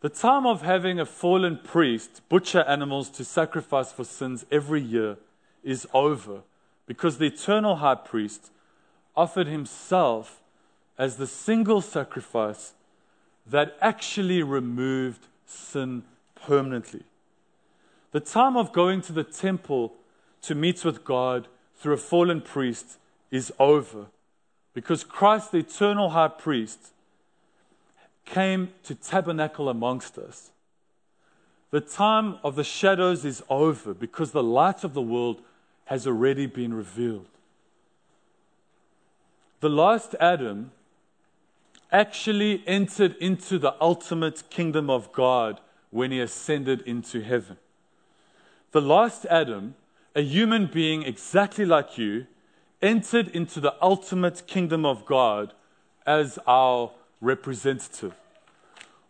The 0.00 0.08
time 0.08 0.46
of 0.46 0.62
having 0.62 1.00
a 1.00 1.06
fallen 1.06 1.58
priest 1.58 2.22
butcher 2.28 2.62
animals 2.62 3.10
to 3.10 3.24
sacrifice 3.24 3.92
for 3.92 4.04
sins 4.04 4.46
every 4.50 4.80
year 4.80 5.16
is 5.64 5.86
over 5.92 6.42
because 6.86 7.18
the 7.18 7.26
eternal 7.26 7.76
high 7.76 7.96
priest 7.96 8.50
offered 9.16 9.46
himself 9.46 10.40
as 10.96 11.16
the 11.16 11.26
single 11.26 11.80
sacrifice 11.80 12.74
that 13.46 13.76
actually 13.80 14.42
removed 14.42 15.26
sin 15.48 16.04
permanently. 16.34 17.02
The 18.12 18.20
time 18.20 18.56
of 18.56 18.72
going 18.72 19.02
to 19.02 19.12
the 19.12 19.24
temple 19.24 19.94
to 20.42 20.54
meet 20.54 20.84
with 20.84 21.04
God 21.04 21.48
through 21.76 21.94
a 21.94 21.98
fallen 21.98 22.40
priest 22.40 22.98
is 23.30 23.52
over 23.58 24.06
because 24.74 25.04
Christ, 25.04 25.52
the 25.52 25.58
eternal 25.58 26.10
high 26.10 26.28
priest, 26.28 26.92
came 28.24 28.70
to 28.84 28.94
tabernacle 28.94 29.68
amongst 29.68 30.18
us. 30.18 30.50
The 31.70 31.80
time 31.80 32.38
of 32.44 32.56
the 32.56 32.64
shadows 32.64 33.24
is 33.24 33.42
over 33.50 33.92
because 33.92 34.32
the 34.32 34.42
light 34.42 34.84
of 34.84 34.94
the 34.94 35.02
world 35.02 35.42
has 35.86 36.06
already 36.06 36.46
been 36.46 36.72
revealed. 36.72 37.26
The 39.60 39.68
last 39.68 40.14
Adam 40.20 40.70
actually 41.90 42.62
entered 42.66 43.16
into 43.16 43.58
the 43.58 43.74
ultimate 43.80 44.42
kingdom 44.50 44.90
of 44.90 45.12
God 45.12 45.60
when 45.90 46.10
he 46.10 46.20
ascended 46.20 46.82
into 46.82 47.20
heaven. 47.20 47.56
The 48.72 48.80
last 48.80 49.24
Adam, 49.26 49.74
a 50.14 50.20
human 50.20 50.66
being 50.66 51.02
exactly 51.02 51.64
like 51.64 51.96
you, 51.96 52.26
entered 52.82 53.28
into 53.28 53.60
the 53.60 53.74
ultimate 53.80 54.46
kingdom 54.46 54.84
of 54.84 55.06
God 55.06 55.54
as 56.06 56.38
our 56.46 56.90
representative. 57.20 58.14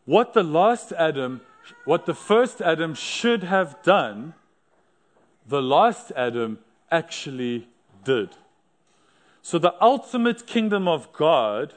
What 0.04 0.32
the 0.32 0.42
last 0.42 0.92
Adam, 0.92 1.40
what 1.84 2.06
the 2.06 2.14
first 2.14 2.60
Adam 2.60 2.94
should 2.94 3.42
have 3.42 3.82
done, 3.82 4.34
the 5.46 5.60
last 5.60 6.12
Adam 6.16 6.58
actually 6.90 7.68
did. 8.04 8.30
So 9.42 9.58
the 9.58 9.74
ultimate 9.82 10.46
kingdom 10.46 10.86
of 10.86 11.12
God 11.12 11.74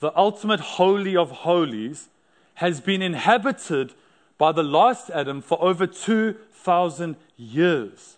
the 0.00 0.16
ultimate 0.16 0.60
holy 0.60 1.16
of 1.16 1.30
holies, 1.30 2.08
has 2.54 2.80
been 2.80 3.00
inhabited 3.00 3.94
by 4.36 4.52
the 4.52 4.62
last 4.62 5.10
Adam 5.10 5.40
for 5.40 5.62
over 5.62 5.86
2,000 5.86 7.16
years. 7.36 8.16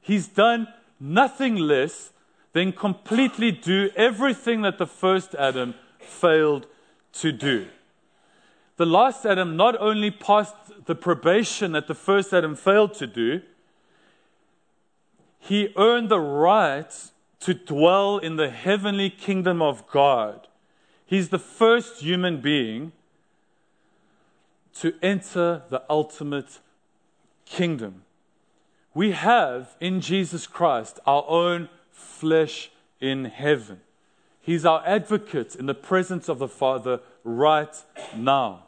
He's 0.00 0.28
done 0.28 0.68
nothing 0.98 1.56
less 1.56 2.10
than 2.52 2.72
completely 2.72 3.50
do 3.50 3.90
everything 3.96 4.62
that 4.62 4.78
the 4.78 4.86
first 4.86 5.34
Adam 5.34 5.74
failed 5.98 6.66
to 7.12 7.32
do. 7.32 7.66
The 8.76 8.86
last 8.86 9.26
Adam 9.26 9.56
not 9.56 9.78
only 9.80 10.10
passed 10.10 10.54
the 10.86 10.94
probation 10.94 11.72
that 11.72 11.86
the 11.86 11.94
first 11.94 12.32
Adam 12.32 12.56
failed 12.56 12.94
to 12.94 13.06
do, 13.06 13.42
he 15.38 15.72
earned 15.76 16.08
the 16.08 16.20
right 16.20 16.92
to 17.40 17.54
dwell 17.54 18.18
in 18.18 18.36
the 18.36 18.50
heavenly 18.50 19.10
kingdom 19.10 19.62
of 19.62 19.86
God. 19.86 20.46
He's 21.10 21.30
the 21.30 21.40
first 21.40 22.02
human 22.02 22.40
being 22.40 22.92
to 24.74 24.94
enter 25.02 25.64
the 25.68 25.82
ultimate 25.90 26.60
kingdom. 27.44 28.02
We 28.94 29.10
have 29.10 29.74
in 29.80 30.00
Jesus 30.00 30.46
Christ 30.46 31.00
our 31.08 31.24
own 31.26 31.68
flesh 31.90 32.70
in 33.00 33.24
heaven. 33.24 33.80
He's 34.40 34.64
our 34.64 34.84
advocate 34.86 35.56
in 35.56 35.66
the 35.66 35.74
presence 35.74 36.28
of 36.28 36.38
the 36.38 36.46
Father 36.46 37.00
right 37.24 37.74
now. 38.16 38.66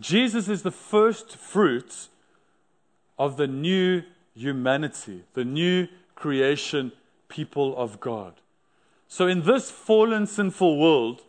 Jesus 0.00 0.48
is 0.48 0.62
the 0.62 0.72
first 0.72 1.36
fruit 1.36 2.08
of 3.16 3.36
the 3.36 3.46
new 3.46 4.02
humanity, 4.34 5.22
the 5.34 5.44
new 5.44 5.86
creation 6.16 6.90
people 7.28 7.76
of 7.76 8.00
God. 8.00 8.40
So, 9.16 9.28
in 9.28 9.42
this 9.42 9.70
fallen, 9.70 10.26
sinful 10.26 10.76
world, 10.76 11.22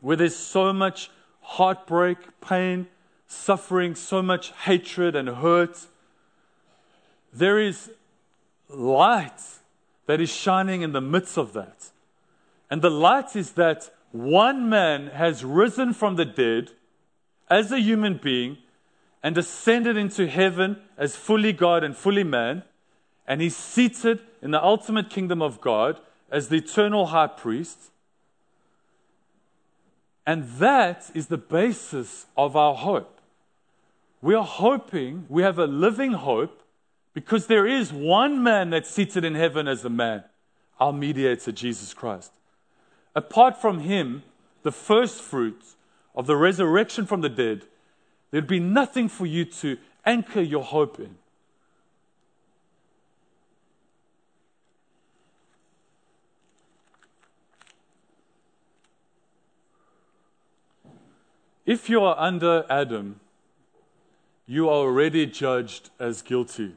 where 0.00 0.16
there's 0.16 0.34
so 0.34 0.72
much 0.72 1.12
heartbreak, 1.42 2.18
pain, 2.40 2.88
suffering, 3.28 3.94
so 3.94 4.20
much 4.20 4.50
hatred 4.64 5.14
and 5.14 5.28
hurt, 5.28 5.86
there 7.32 7.60
is 7.60 7.92
light 8.68 9.40
that 10.06 10.20
is 10.20 10.28
shining 10.28 10.82
in 10.82 10.90
the 10.90 11.00
midst 11.00 11.38
of 11.38 11.52
that. 11.52 11.90
And 12.68 12.82
the 12.82 12.90
light 12.90 13.36
is 13.36 13.52
that 13.52 13.90
one 14.10 14.68
man 14.68 15.06
has 15.06 15.44
risen 15.44 15.94
from 15.94 16.16
the 16.16 16.24
dead 16.24 16.72
as 17.48 17.70
a 17.70 17.78
human 17.78 18.18
being 18.20 18.58
and 19.22 19.38
ascended 19.38 19.96
into 19.96 20.26
heaven 20.26 20.82
as 20.96 21.14
fully 21.14 21.52
God 21.52 21.84
and 21.84 21.96
fully 21.96 22.24
man. 22.24 22.64
And 23.24 23.40
he's 23.40 23.56
seated 23.56 24.18
in 24.42 24.50
the 24.50 24.60
ultimate 24.60 25.10
kingdom 25.10 25.40
of 25.40 25.60
God 25.60 26.00
as 26.30 26.48
the 26.48 26.56
eternal 26.56 27.06
high 27.06 27.26
priest. 27.26 27.90
And 30.26 30.48
that 30.58 31.10
is 31.14 31.28
the 31.28 31.38
basis 31.38 32.26
of 32.36 32.54
our 32.56 32.74
hope. 32.74 33.20
We 34.20 34.34
are 34.34 34.44
hoping, 34.44 35.26
we 35.28 35.42
have 35.42 35.58
a 35.58 35.66
living 35.66 36.12
hope, 36.12 36.62
because 37.14 37.46
there 37.46 37.66
is 37.66 37.92
one 37.92 38.42
man 38.42 38.70
that's 38.70 38.90
seated 38.90 39.24
in 39.24 39.34
heaven 39.34 39.66
as 39.66 39.84
a 39.84 39.90
man, 39.90 40.24
our 40.78 40.92
mediator, 40.92 41.52
Jesus 41.52 41.94
Christ. 41.94 42.32
Apart 43.14 43.60
from 43.60 43.80
him, 43.80 44.22
the 44.62 44.72
first 44.72 45.22
fruits 45.22 45.76
of 46.14 46.26
the 46.26 46.36
resurrection 46.36 47.06
from 47.06 47.20
the 47.20 47.28
dead, 47.28 47.64
there'd 48.30 48.46
be 48.46 48.60
nothing 48.60 49.08
for 49.08 49.24
you 49.24 49.44
to 49.44 49.78
anchor 50.04 50.42
your 50.42 50.62
hope 50.62 51.00
in. 51.00 51.16
If 61.68 61.90
you 61.90 62.02
are 62.02 62.18
under 62.18 62.64
Adam, 62.70 63.20
you 64.46 64.70
are 64.70 64.86
already 64.86 65.26
judged 65.26 65.90
as 66.00 66.22
guilty. 66.22 66.72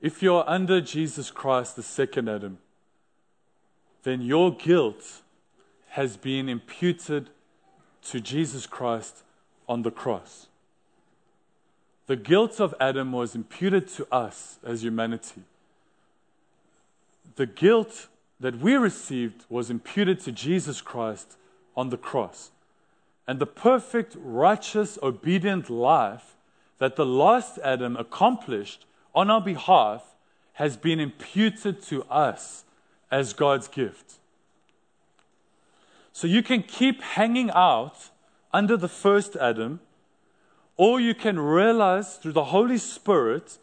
If 0.00 0.20
you 0.20 0.34
are 0.34 0.44
under 0.48 0.80
Jesus 0.80 1.30
Christ, 1.30 1.76
the 1.76 1.84
second 1.84 2.28
Adam, 2.28 2.58
then 4.02 4.20
your 4.20 4.52
guilt 4.52 5.22
has 5.90 6.16
been 6.16 6.48
imputed 6.48 7.30
to 8.06 8.18
Jesus 8.18 8.66
Christ 8.66 9.22
on 9.68 9.82
the 9.82 9.92
cross. 9.92 10.48
The 12.08 12.16
guilt 12.16 12.60
of 12.60 12.74
Adam 12.80 13.12
was 13.12 13.36
imputed 13.36 13.86
to 13.90 14.12
us 14.12 14.58
as 14.64 14.82
humanity. 14.82 15.42
The 17.36 17.46
guilt 17.46 18.08
that 18.40 18.58
we 18.58 18.74
received 18.74 19.44
was 19.48 19.70
imputed 19.70 20.18
to 20.22 20.32
Jesus 20.32 20.80
Christ 20.80 21.36
on 21.76 21.90
the 21.90 21.96
cross. 21.96 22.50
And 23.26 23.38
the 23.38 23.46
perfect, 23.46 24.16
righteous, 24.18 24.98
obedient 25.02 25.70
life 25.70 26.36
that 26.78 26.96
the 26.96 27.06
last 27.06 27.58
Adam 27.64 27.96
accomplished 27.96 28.84
on 29.14 29.30
our 29.30 29.40
behalf 29.40 30.14
has 30.54 30.76
been 30.76 31.00
imputed 31.00 31.82
to 31.82 32.02
us 32.04 32.64
as 33.10 33.32
God's 33.32 33.68
gift. 33.68 34.14
So 36.12 36.26
you 36.26 36.42
can 36.42 36.62
keep 36.62 37.02
hanging 37.02 37.50
out 37.50 38.10
under 38.52 38.76
the 38.76 38.88
first 38.88 39.34
Adam, 39.36 39.80
or 40.76 41.00
you 41.00 41.14
can 41.14 41.38
realize 41.38 42.16
through 42.16 42.32
the 42.32 42.44
Holy 42.44 42.78
Spirit 42.78 43.58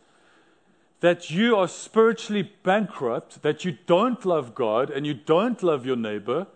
that 0.99 1.29
you 1.29 1.55
are 1.55 1.67
spiritually 1.67 2.51
bankrupt, 2.63 3.41
that 3.41 3.65
you 3.65 3.77
don't 3.85 4.25
love 4.25 4.53
God 4.53 4.89
and 4.89 5.05
you 5.05 5.13
don't 5.13 5.61
love 5.63 5.85
your 5.85 5.95
neighbor, 5.95 6.47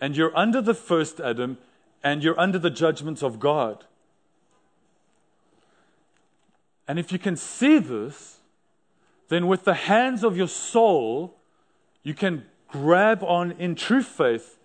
and 0.00 0.16
you're 0.16 0.36
under 0.36 0.60
the 0.60 0.74
first 0.74 1.20
Adam 1.20 1.58
and 2.02 2.22
you're 2.22 2.38
under 2.38 2.58
the 2.58 2.70
judgment 2.70 3.22
of 3.22 3.40
God. 3.40 3.84
And 6.86 6.98
if 6.98 7.12
you 7.12 7.18
can 7.18 7.36
see 7.36 7.78
this, 7.78 8.38
then 9.28 9.46
with 9.46 9.64
the 9.64 9.74
hands 9.74 10.24
of 10.24 10.36
your 10.36 10.48
soul, 10.48 11.34
you 12.02 12.14
can 12.14 12.46
grab 12.68 13.22
on 13.22 13.52
in 13.52 13.74
true 13.74 14.02
faith 14.02 14.58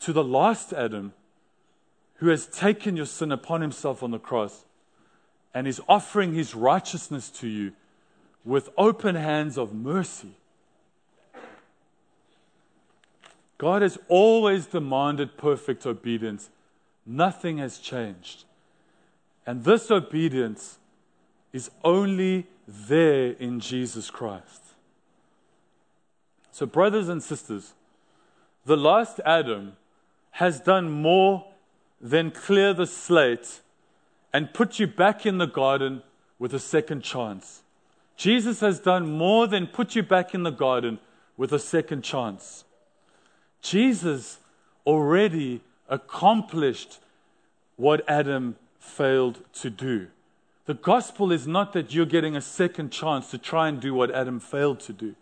to 0.00 0.12
the 0.12 0.22
last 0.22 0.72
Adam 0.72 1.12
who 2.16 2.28
has 2.28 2.46
taken 2.46 2.96
your 2.96 3.06
sin 3.06 3.32
upon 3.32 3.60
himself 3.60 4.02
on 4.02 4.10
the 4.10 4.18
cross 4.18 4.64
and 5.54 5.66
is 5.66 5.80
offering 5.88 6.34
his 6.34 6.54
righteousness 6.54 7.30
to 7.30 7.48
you 7.48 7.72
with 8.44 8.68
open 8.76 9.14
hands 9.14 9.58
of 9.58 9.74
mercy. 9.74 10.34
God 13.58 13.82
has 13.82 13.98
always 14.08 14.66
demanded 14.66 15.36
perfect 15.36 15.84
obedience. 15.84 16.48
Nothing 17.04 17.58
has 17.58 17.78
changed. 17.78 18.44
And 19.44 19.64
this 19.64 19.90
obedience 19.90 20.78
is 21.52 21.70
only 21.82 22.46
there 22.66 23.32
in 23.32 23.58
Jesus 23.60 24.10
Christ. 24.10 24.62
So, 26.52 26.66
brothers 26.66 27.08
and 27.08 27.22
sisters, 27.22 27.74
the 28.64 28.76
last 28.76 29.20
Adam 29.24 29.72
has 30.32 30.60
done 30.60 30.90
more 30.90 31.46
than 32.00 32.30
clear 32.30 32.72
the 32.72 32.86
slate 32.86 33.60
and 34.32 34.52
put 34.52 34.78
you 34.78 34.86
back 34.86 35.26
in 35.26 35.38
the 35.38 35.46
garden 35.46 36.02
with 36.38 36.54
a 36.54 36.58
second 36.58 37.02
chance. 37.02 37.62
Jesus 38.16 38.60
has 38.60 38.78
done 38.78 39.16
more 39.16 39.46
than 39.46 39.66
put 39.66 39.96
you 39.96 40.02
back 40.02 40.34
in 40.34 40.42
the 40.42 40.50
garden 40.50 40.98
with 41.36 41.52
a 41.52 41.58
second 41.58 42.02
chance. 42.02 42.64
Jesus 43.62 44.38
already 44.86 45.60
accomplished 45.88 46.98
what 47.76 48.02
Adam 48.08 48.56
failed 48.78 49.42
to 49.54 49.70
do. 49.70 50.08
The 50.66 50.74
gospel 50.74 51.32
is 51.32 51.46
not 51.46 51.72
that 51.72 51.94
you're 51.94 52.06
getting 52.06 52.36
a 52.36 52.40
second 52.40 52.90
chance 52.90 53.30
to 53.30 53.38
try 53.38 53.68
and 53.68 53.80
do 53.80 53.94
what 53.94 54.10
Adam 54.10 54.38
failed 54.38 54.80
to 54.80 54.92
do. 54.92 55.14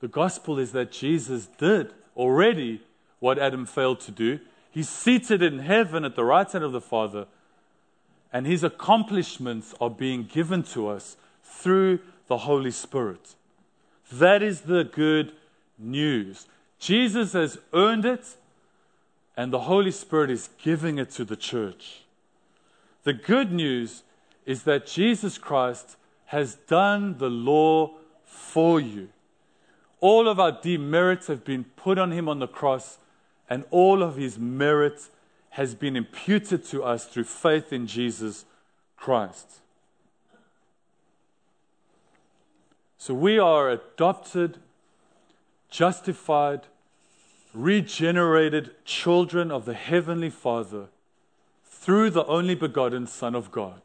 The 0.00 0.08
gospel 0.08 0.58
is 0.58 0.72
that 0.72 0.90
Jesus 0.90 1.46
did 1.46 1.92
already 2.16 2.82
what 3.20 3.38
Adam 3.38 3.66
failed 3.66 4.00
to 4.00 4.10
do. 4.10 4.40
He's 4.70 4.88
seated 4.88 5.42
in 5.42 5.60
heaven 5.60 6.04
at 6.04 6.16
the 6.16 6.24
right 6.24 6.50
hand 6.50 6.64
of 6.64 6.72
the 6.72 6.80
Father, 6.80 7.26
and 8.32 8.46
his 8.46 8.64
accomplishments 8.64 9.74
are 9.80 9.90
being 9.90 10.24
given 10.24 10.62
to 10.64 10.88
us 10.88 11.16
through 11.44 12.00
the 12.26 12.38
Holy 12.38 12.70
Spirit. 12.70 13.34
That 14.12 14.42
is 14.42 14.62
the 14.62 14.84
good 14.84 15.32
news. 15.78 16.46
Jesus 16.80 17.34
has 17.34 17.58
earned 17.74 18.06
it, 18.06 18.36
and 19.36 19.52
the 19.52 19.60
Holy 19.60 19.90
Spirit 19.90 20.30
is 20.30 20.48
giving 20.62 20.98
it 20.98 21.10
to 21.10 21.24
the 21.24 21.36
church. 21.36 22.02
The 23.04 23.12
good 23.12 23.52
news 23.52 24.02
is 24.46 24.64
that 24.64 24.86
Jesus 24.86 25.38
Christ 25.38 25.96
has 26.26 26.54
done 26.54 27.18
the 27.18 27.28
law 27.28 27.92
for 28.24 28.80
you. 28.80 29.10
All 30.00 30.26
of 30.26 30.40
our 30.40 30.52
demerits 30.52 31.26
have 31.26 31.44
been 31.44 31.64
put 31.64 31.98
on 31.98 32.12
him 32.12 32.28
on 32.28 32.38
the 32.38 32.48
cross, 32.48 32.98
and 33.48 33.64
all 33.70 34.02
of 34.02 34.16
his 34.16 34.38
merit 34.38 35.08
has 35.50 35.74
been 35.74 35.96
imputed 35.96 36.64
to 36.64 36.82
us 36.82 37.04
through 37.04 37.24
faith 37.24 37.72
in 37.72 37.86
Jesus 37.86 38.46
Christ. 38.96 39.60
So 42.96 43.12
we 43.12 43.38
are 43.38 43.70
adopted, 43.70 44.58
justified, 45.70 46.62
regenerated 47.54 48.72
children 48.84 49.50
of 49.50 49.64
the 49.64 49.74
Heavenly 49.74 50.30
Father 50.30 50.86
through 51.64 52.10
the 52.10 52.26
only 52.26 52.54
begotten 52.54 53.06
Son 53.06 53.34
of 53.34 53.50
God. 53.50 53.80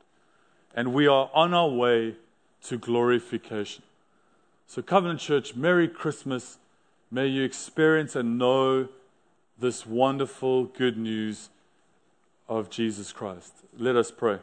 And 0.75 0.93
we 0.93 1.07
are 1.07 1.29
on 1.33 1.53
our 1.53 1.69
way 1.69 2.15
to 2.63 2.77
glorification. 2.77 3.83
So, 4.67 4.81
Covenant 4.81 5.19
Church, 5.19 5.55
Merry 5.55 5.87
Christmas. 5.87 6.57
May 7.11 7.27
you 7.27 7.43
experience 7.43 8.15
and 8.15 8.37
know 8.37 8.89
this 9.57 9.85
wonderful 9.85 10.65
good 10.65 10.97
news 10.97 11.49
of 12.49 12.69
Jesus 12.69 13.13
Christ. 13.13 13.53
Let 13.77 13.95
us 13.95 14.11
pray. 14.11 14.39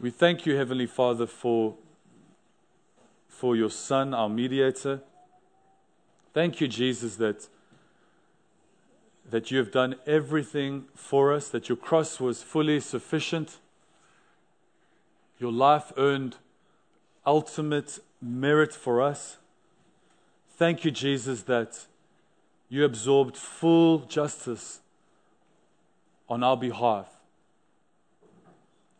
We 0.00 0.10
thank 0.10 0.46
you, 0.46 0.56
Heavenly 0.56 0.86
Father, 0.86 1.26
for, 1.26 1.74
for 3.40 3.56
your 3.56 3.70
Son, 3.70 4.12
our 4.12 4.28
mediator. 4.28 5.00
Thank 6.34 6.60
you, 6.60 6.68
Jesus, 6.68 7.16
that, 7.16 7.48
that 9.30 9.50
you 9.50 9.56
have 9.56 9.72
done 9.72 9.94
everything 10.06 10.84
for 10.94 11.32
us, 11.32 11.48
that 11.48 11.66
your 11.70 11.76
cross 11.76 12.20
was 12.20 12.42
fully 12.42 12.80
sufficient. 12.80 13.56
Your 15.38 15.50
life 15.50 15.90
earned 15.96 16.36
ultimate 17.24 18.00
merit 18.20 18.74
for 18.74 19.00
us. 19.00 19.38
Thank 20.58 20.84
you, 20.84 20.90
Jesus, 20.90 21.44
that 21.44 21.86
you 22.68 22.84
absorbed 22.84 23.38
full 23.38 24.00
justice 24.00 24.80
on 26.28 26.42
our 26.42 26.58
behalf 26.58 27.08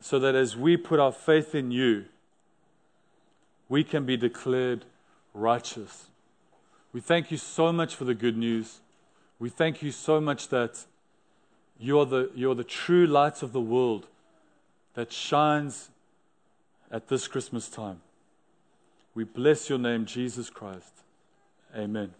so 0.01 0.19
that 0.19 0.35
as 0.35 0.57
we 0.57 0.79
put 0.79 0.99
our 0.99 1.13
faith 1.13 1.55
in 1.55 1.71
you, 1.71 2.07
we 3.71 3.85
can 3.85 4.05
be 4.05 4.19
declared 4.19 4.85
righteous. 5.33 6.09
We 6.93 7.01
thank 7.01 7.31
you 7.31 7.39
so 7.39 7.73
much 7.73 7.95
for 7.95 8.05
the 8.05 8.17
good 8.17 8.37
news. 8.37 8.81
We 9.39 9.49
thank 9.49 9.81
you 9.81 9.93
so 9.93 10.21
much 10.21 10.49
that 10.49 10.85
you 11.79 11.99
are 12.01 12.05
the, 12.05 12.31
you 12.35 12.51
are 12.51 12.55
the 12.55 12.65
true 12.65 13.07
light 13.07 13.43
of 13.43 13.53
the 13.53 13.61
world 13.61 14.09
that 14.95 15.13
shines 15.13 15.89
at 16.91 17.09
this 17.09 17.29
Christmas 17.29 17.69
time. 17.69 18.01
We 19.15 19.23
bless 19.25 19.71
your 19.71 19.79
name, 19.79 20.05
Jesus 20.05 20.51
Christ. 20.51 20.93
Amen. 21.75 22.20